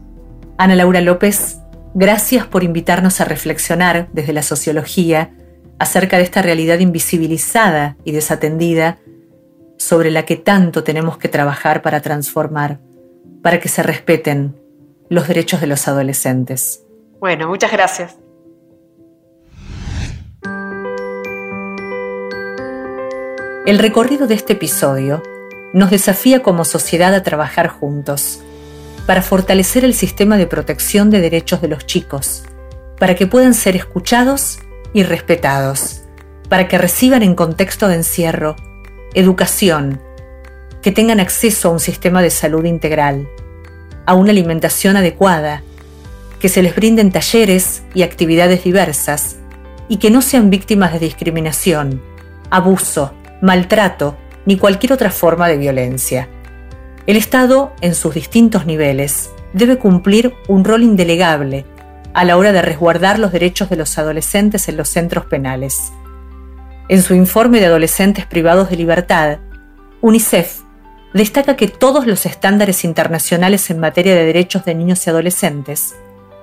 [0.56, 1.58] Ana Laura López,
[1.94, 5.32] Gracias por invitarnos a reflexionar desde la sociología
[5.78, 8.96] acerca de esta realidad invisibilizada y desatendida
[9.82, 12.78] sobre la que tanto tenemos que trabajar para transformar,
[13.42, 14.56] para que se respeten
[15.08, 16.84] los derechos de los adolescentes.
[17.18, 18.16] Bueno, muchas gracias.
[23.66, 25.22] El recorrido de este episodio
[25.74, 28.40] nos desafía como sociedad a trabajar juntos
[29.06, 32.44] para fortalecer el sistema de protección de derechos de los chicos,
[32.98, 34.60] para que puedan ser escuchados
[34.94, 36.02] y respetados,
[36.48, 38.54] para que reciban en contexto de encierro
[39.14, 40.00] educación,
[40.82, 43.28] que tengan acceso a un sistema de salud integral,
[44.06, 45.62] a una alimentación adecuada,
[46.40, 49.36] que se les brinden talleres y actividades diversas
[49.88, 52.02] y que no sean víctimas de discriminación,
[52.50, 56.28] abuso, maltrato ni cualquier otra forma de violencia.
[57.06, 61.64] El Estado, en sus distintos niveles, debe cumplir un rol indelegable
[62.14, 65.92] a la hora de resguardar los derechos de los adolescentes en los centros penales.
[66.88, 69.38] En su informe de adolescentes privados de libertad,
[70.00, 70.62] UNICEF
[71.14, 75.94] destaca que todos los estándares internacionales en materia de derechos de niños y adolescentes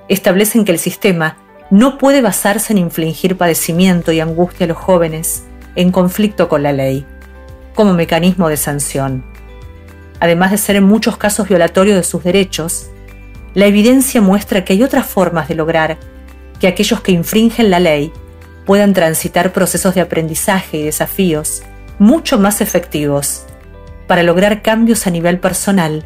[0.07, 1.37] establecen que el sistema
[1.69, 5.43] no puede basarse en infligir padecimiento y angustia a los jóvenes
[5.75, 7.05] en conflicto con la ley,
[7.75, 9.25] como mecanismo de sanción.
[10.19, 12.89] Además de ser en muchos casos violatorio de sus derechos,
[13.53, 15.97] la evidencia muestra que hay otras formas de lograr
[16.59, 18.11] que aquellos que infringen la ley
[18.69, 21.63] puedan transitar procesos de aprendizaje y desafíos
[21.97, 23.47] mucho más efectivos
[24.05, 26.05] para lograr cambios a nivel personal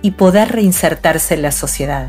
[0.00, 2.08] y poder reinsertarse en la sociedad.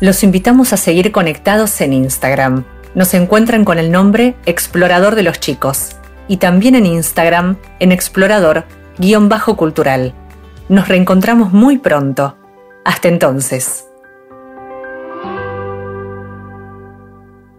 [0.00, 2.64] Los invitamos a seguir conectados en Instagram.
[2.94, 10.14] Nos encuentran con el nombre Explorador de los Chicos y también en Instagram en Explorador-Cultural.
[10.70, 12.38] Nos reencontramos muy pronto.
[12.82, 13.91] Hasta entonces.